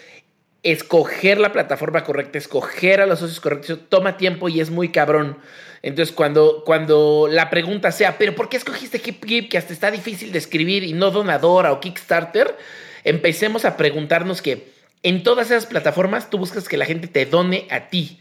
[0.61, 5.39] escoger la plataforma correcta, escoger a los socios correctos, toma tiempo y es muy cabrón.
[5.81, 9.91] Entonces, cuando, cuando la pregunta sea, ¿pero por qué escogiste Hip Hip que hasta está
[9.91, 12.55] difícil de escribir y no Donadora o Kickstarter?
[13.03, 14.67] Empecemos a preguntarnos que
[15.03, 18.19] en todas esas plataformas tú buscas que la gente te done a ti.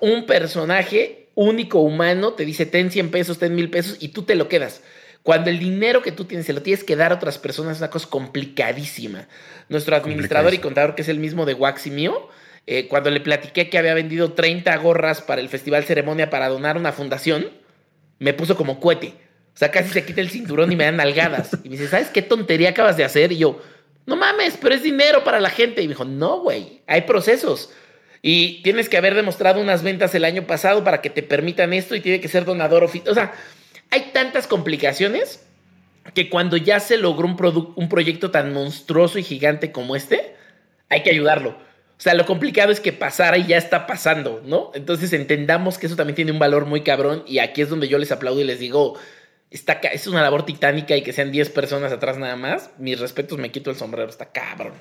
[0.00, 4.34] Un personaje único humano te dice, ten 100 pesos, ten mil pesos y tú te
[4.34, 4.82] lo quedas.
[5.22, 7.80] Cuando el dinero que tú tienes se lo tienes que dar a otras personas es
[7.80, 9.26] una cosa complicadísima.
[9.68, 12.28] Nuestro administrador y contador, que es el mismo de Wax y mío,
[12.66, 16.76] eh, cuando le platiqué que había vendido 30 gorras para el Festival Ceremonia para donar
[16.76, 17.50] una fundación,
[18.18, 19.14] me puso como cohete.
[19.54, 21.50] O sea, casi se quita el cinturón y me dan nalgadas.
[21.62, 23.32] Y me dice, ¿sabes qué tontería acabas de hacer?
[23.32, 23.60] Y yo,
[24.06, 25.82] no mames, pero es dinero para la gente.
[25.82, 27.70] Y me dijo, no, güey, hay procesos.
[28.20, 31.94] Y tienes que haber demostrado unas ventas el año pasado para que te permitan esto
[31.94, 33.12] y tiene que ser donador oficial.
[33.12, 33.34] O sea,
[33.90, 35.44] hay tantas complicaciones
[36.14, 40.34] que cuando ya se logró un, un proyecto tan monstruoso y gigante como este,
[40.88, 41.56] hay que ayudarlo.
[42.04, 44.70] O sea, lo complicado es que pasara y ya está pasando, ¿no?
[44.74, 47.96] Entonces entendamos que eso también tiene un valor muy cabrón y aquí es donde yo
[47.96, 48.98] les aplaudo y les digo,
[49.50, 52.72] está, es una labor titánica y que sean 10 personas atrás nada más.
[52.78, 54.74] Mis respetos, me quito el sombrero, está cabrón.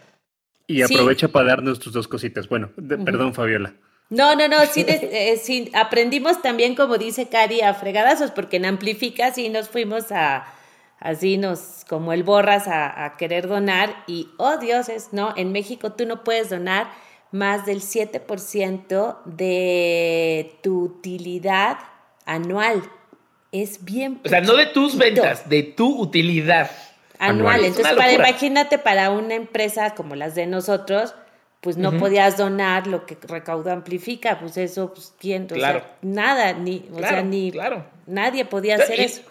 [0.67, 2.49] Y aprovecha para darnos tus dos cositas.
[2.49, 3.73] Bueno, perdón, Fabiola.
[4.09, 9.31] No, no, no, eh, sí, aprendimos también, como dice Cari, a fregadazos, porque en Amplifica
[9.31, 10.45] sí nos fuimos a,
[10.99, 16.05] así nos, como el borras a, querer donar y, oh dioses, no, en México tú
[16.05, 16.87] no puedes donar
[17.33, 21.79] más del 7% de tu utilidad
[22.25, 22.83] anual.
[23.51, 24.21] Es bien.
[24.23, 26.69] O sea, no de tus ventas, de tu utilidad.
[27.17, 27.65] Anual.
[27.65, 31.15] Entonces, para, imagínate para una empresa como las de nosotros,
[31.59, 35.83] pues no podías donar lo que recaudo amplifica, pues eso, pues quién, claro.
[36.01, 37.85] nada, ni, o sea, ni claro.
[38.05, 39.21] nadie podía hacer eso.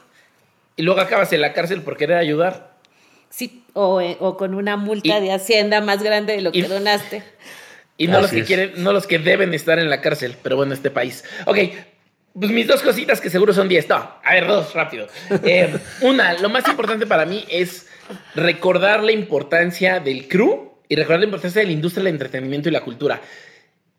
[0.74, 2.72] Y luego acabas en la cárcel por querer ayudar.
[3.28, 7.22] Sí, o, eh, con una multa de Hacienda más grande de lo que donaste.
[8.02, 10.74] Y no los que quieren, no los que deben estar en la cárcel, pero bueno,
[10.74, 11.24] este país.
[11.46, 11.58] Ok,
[12.34, 13.88] pues mis dos cositas que seguro son 10.
[13.88, 15.06] No, a ver, dos, rápido.
[15.44, 17.86] Eh, una, lo más importante para mí es
[18.34, 22.72] recordar la importancia del crew y recordar la importancia de la industria del entretenimiento y
[22.72, 23.20] la cultura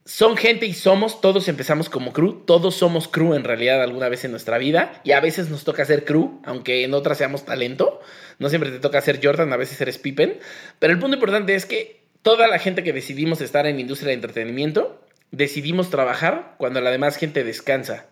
[0.06, 4.26] son gente y somos, todos empezamos como crew, todos somos crew en realidad alguna vez
[4.26, 8.02] en nuestra vida y a veces nos toca ser crew, aunque en otras seamos talento,
[8.38, 10.40] no siempre te toca ser Jordan, a veces eres Pippen,
[10.80, 14.10] pero el punto importante es que toda la gente que decidimos estar en la industria
[14.10, 18.08] de entretenimiento, decidimos trabajar cuando la demás gente descansa.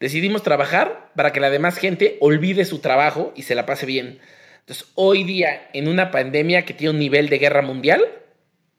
[0.00, 4.18] Decidimos trabajar para que la demás gente olvide su trabajo y se la pase bien.
[4.60, 8.02] Entonces, hoy día, en una pandemia que tiene un nivel de guerra mundial,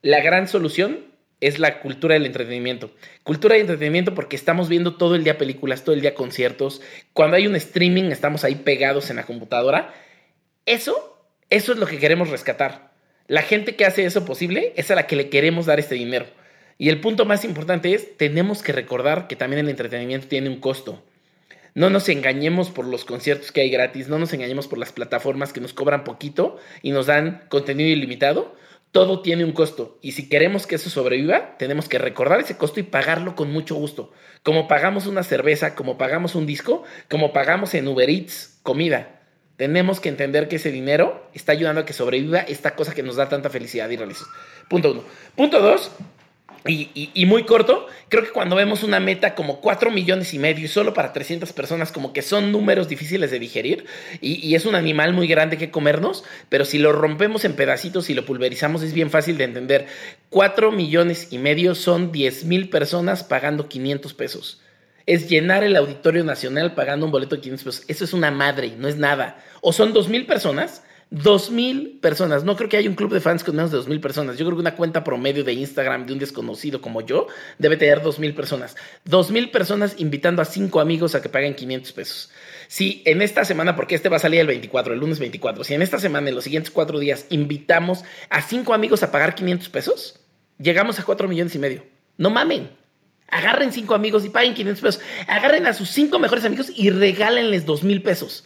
[0.01, 1.05] la gran solución
[1.41, 2.91] es la cultura del entretenimiento.
[3.23, 6.81] Cultura de entretenimiento porque estamos viendo todo el día películas, todo el día conciertos.
[7.13, 9.93] Cuando hay un streaming estamos ahí pegados en la computadora.
[10.65, 12.94] Eso, eso es lo que queremos rescatar.
[13.27, 16.25] La gente que hace eso posible es a la que le queremos dar este dinero.
[16.77, 20.59] Y el punto más importante es, tenemos que recordar que también el entretenimiento tiene un
[20.59, 21.01] costo.
[21.73, 25.53] No nos engañemos por los conciertos que hay gratis, no nos engañemos por las plataformas
[25.53, 28.55] que nos cobran poquito y nos dan contenido ilimitado
[28.95, 32.79] todo tiene un costo y si queremos que eso sobreviva, tenemos que recordar ese costo
[32.79, 34.13] y pagarlo con mucho gusto.
[34.41, 39.14] Como pagamos una cerveza, como pagamos un disco, como pagamos en Uber Eats comida.
[39.57, 43.15] Tenemos que entender que ese dinero está ayudando a que sobreviva esta cosa que nos
[43.15, 44.27] da tanta felicidad y realizos.
[44.69, 45.03] Punto uno.
[45.35, 45.91] Punto dos,
[46.67, 50.67] y, muy corto, creo que cuando vemos una meta como 4 millones y medio y
[50.67, 53.85] solo para 300 personas, como que son números difíciles de digerir
[54.19, 58.15] y, es un animal muy grande que comernos, pero si lo rompemos en pedacitos y
[58.15, 59.85] lo pulverizamos es bien fácil de entender.
[60.31, 64.61] 4 millones y medio son 10 mil personas pagando 500 pesos.
[65.05, 67.85] Es llenar el Auditorio Nacional pagando un boleto de 500 pesos.
[67.87, 69.43] Eso es una madre, no es nada.
[69.61, 72.43] O son 2 mil personas Dos mil personas.
[72.43, 74.37] No creo que haya un club de fans con menos de dos mil personas.
[74.37, 77.27] Yo creo que una cuenta promedio de Instagram de un desconocido como yo
[77.59, 78.75] debe tener dos mil personas.
[79.03, 82.31] Dos mil personas invitando a cinco amigos a que paguen 500 pesos.
[82.67, 85.75] Si en esta semana, porque este va a salir el 24, el lunes 24, si
[85.75, 89.69] en esta semana, en los siguientes cuatro días, invitamos a cinco amigos a pagar 500
[89.69, 90.19] pesos,
[90.57, 91.83] llegamos a cuatro millones y medio.
[92.17, 92.84] No mamen.
[93.29, 95.01] Agarren cinco amigos y paguen 500 pesos.
[95.27, 98.45] Agarren a sus cinco mejores amigos y regálenles dos mil pesos.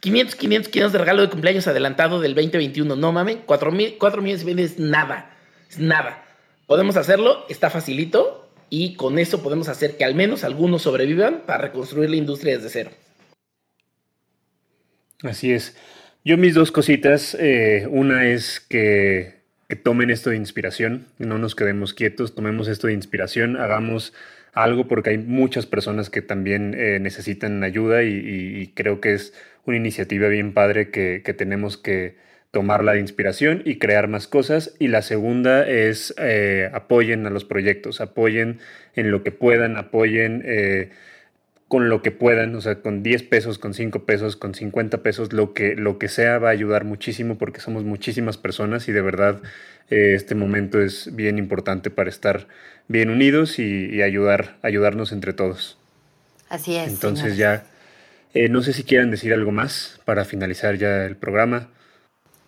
[0.00, 2.96] 500, 500, 500 de regalo de cumpleaños adelantado del 2021.
[2.96, 5.30] No mames, 4, mil, 4 millones y es nada.
[5.70, 6.24] Es nada.
[6.66, 11.58] Podemos hacerlo, está facilito y con eso podemos hacer que al menos algunos sobrevivan para
[11.58, 12.90] reconstruir la industria desde cero.
[15.22, 15.76] Así es.
[16.24, 19.35] Yo mis dos cositas, eh, una es que,
[19.74, 24.12] tomen esto de inspiración, no nos quedemos quietos, tomemos esto de inspiración, hagamos
[24.56, 29.34] algo porque hay muchas personas que también eh, necesitan ayuda y, creo que es
[29.66, 32.16] una iniciativa bien padre que, tenemos que
[32.52, 34.74] tomarla de inspiración y crear más cosas.
[34.78, 38.60] Y la segunda es eh, apoyen a los proyectos, apoyen
[38.94, 40.90] en lo que puedan, apoyen eh,
[41.68, 45.32] con lo que puedan, o sea, con 10 pesos, con 5 pesos, con 50 pesos,
[45.32, 49.02] lo que, lo que sea va a ayudar muchísimo porque somos muchísimas personas y de
[49.02, 49.42] verdad
[49.90, 52.46] eh, este momento es bien importante para estar
[52.86, 55.76] bien unidos y, ayudar, ayudarnos entre todos.
[56.48, 56.88] Así es.
[56.88, 57.64] Entonces ya
[58.32, 61.68] eh, no sé si quieran decir algo más para finalizar ya el programa.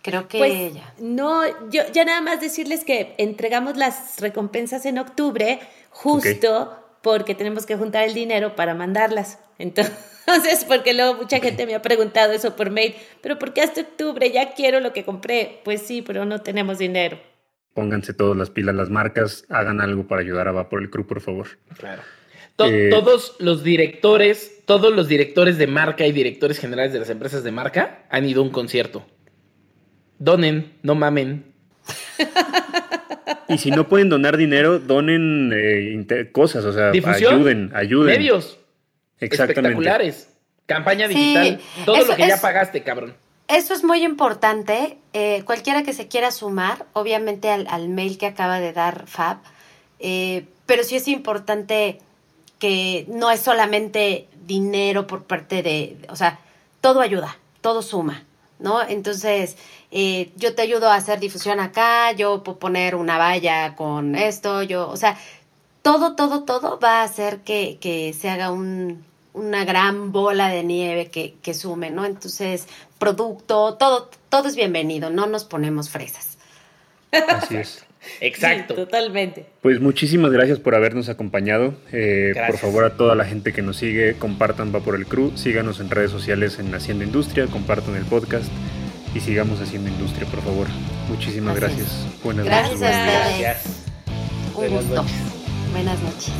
[0.01, 5.59] Creo que pues, No, yo ya nada más decirles que entregamos las recompensas en octubre,
[5.89, 9.39] justo porque tenemos que juntar el dinero para mandarlas.
[9.57, 13.81] Entonces, porque luego mucha gente me ha preguntado eso por mail, pero ¿por qué hasta
[13.81, 14.31] octubre?
[14.31, 15.61] Ya quiero lo que compré.
[15.63, 17.19] Pues sí, pero no tenemos dinero.
[17.73, 21.21] Pónganse todas las pilas, las marcas, hagan algo para ayudar a Vapor el Crew, por
[21.21, 21.47] favor.
[21.77, 22.01] Claro.
[22.57, 27.43] Eh, todos los directores, todos los directores de marca y directores generales de las empresas
[27.43, 29.05] de marca han ido a un concierto.
[30.17, 31.53] Donen, no mamen.
[33.49, 38.07] Y si no pueden donar dinero, donen eh, cosas, o sea, ayuden, ayuden.
[38.07, 38.59] Medios.
[39.19, 39.61] Exactamente.
[39.61, 40.29] Espectaculares.
[40.65, 41.59] Campaña digital.
[41.85, 43.15] todo lo que ya pagaste, cabrón.
[43.47, 44.97] Eso es muy importante.
[45.13, 49.39] Eh, cualquiera que se quiera sumar, obviamente al, mail que acaba de dar Fab,
[49.99, 51.97] pero sí es importante
[52.59, 56.39] que no es solamente dinero por parte de, o sea,
[56.81, 58.23] todo ayuda, todo suma.
[58.59, 58.81] ¿No?
[58.81, 59.57] Entonces,
[59.91, 64.63] eh, yo te ayudo a hacer difusión acá, yo puedo poner una valla con esto,
[64.63, 65.17] yo, o sea,
[65.81, 69.03] todo, todo, todo va a hacer que, que se haga un,
[69.33, 72.05] una gran bola de nieve que, que sume, ¿no?
[72.05, 72.67] Entonces,
[72.97, 76.37] producto, todo, todo es bienvenido, no nos ponemos fresas.
[77.11, 77.85] Así es.
[78.21, 78.75] Exacto.
[78.75, 79.45] totalmente.
[79.61, 81.73] Pues muchísimas gracias por habernos acompañado.
[81.91, 85.31] Eh, por favor, a toda la gente que nos sigue, compartan Va por el Crew,
[85.35, 88.49] síganos en redes sociales en Haciendo Industria, compartan el podcast
[89.13, 90.67] y sigamos haciendo industria, por favor.
[91.09, 92.05] Muchísimas gracias.
[92.23, 92.79] Buenas noches.
[92.79, 93.83] Gracias.
[94.55, 95.05] Un gusto.
[95.71, 96.31] Buenas noches.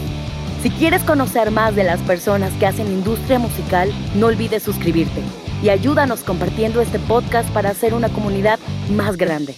[0.61, 5.21] Si quieres conocer más de las personas que hacen industria musical, no olvides suscribirte
[5.63, 8.59] y ayúdanos compartiendo este podcast para hacer una comunidad
[8.91, 9.55] más grande.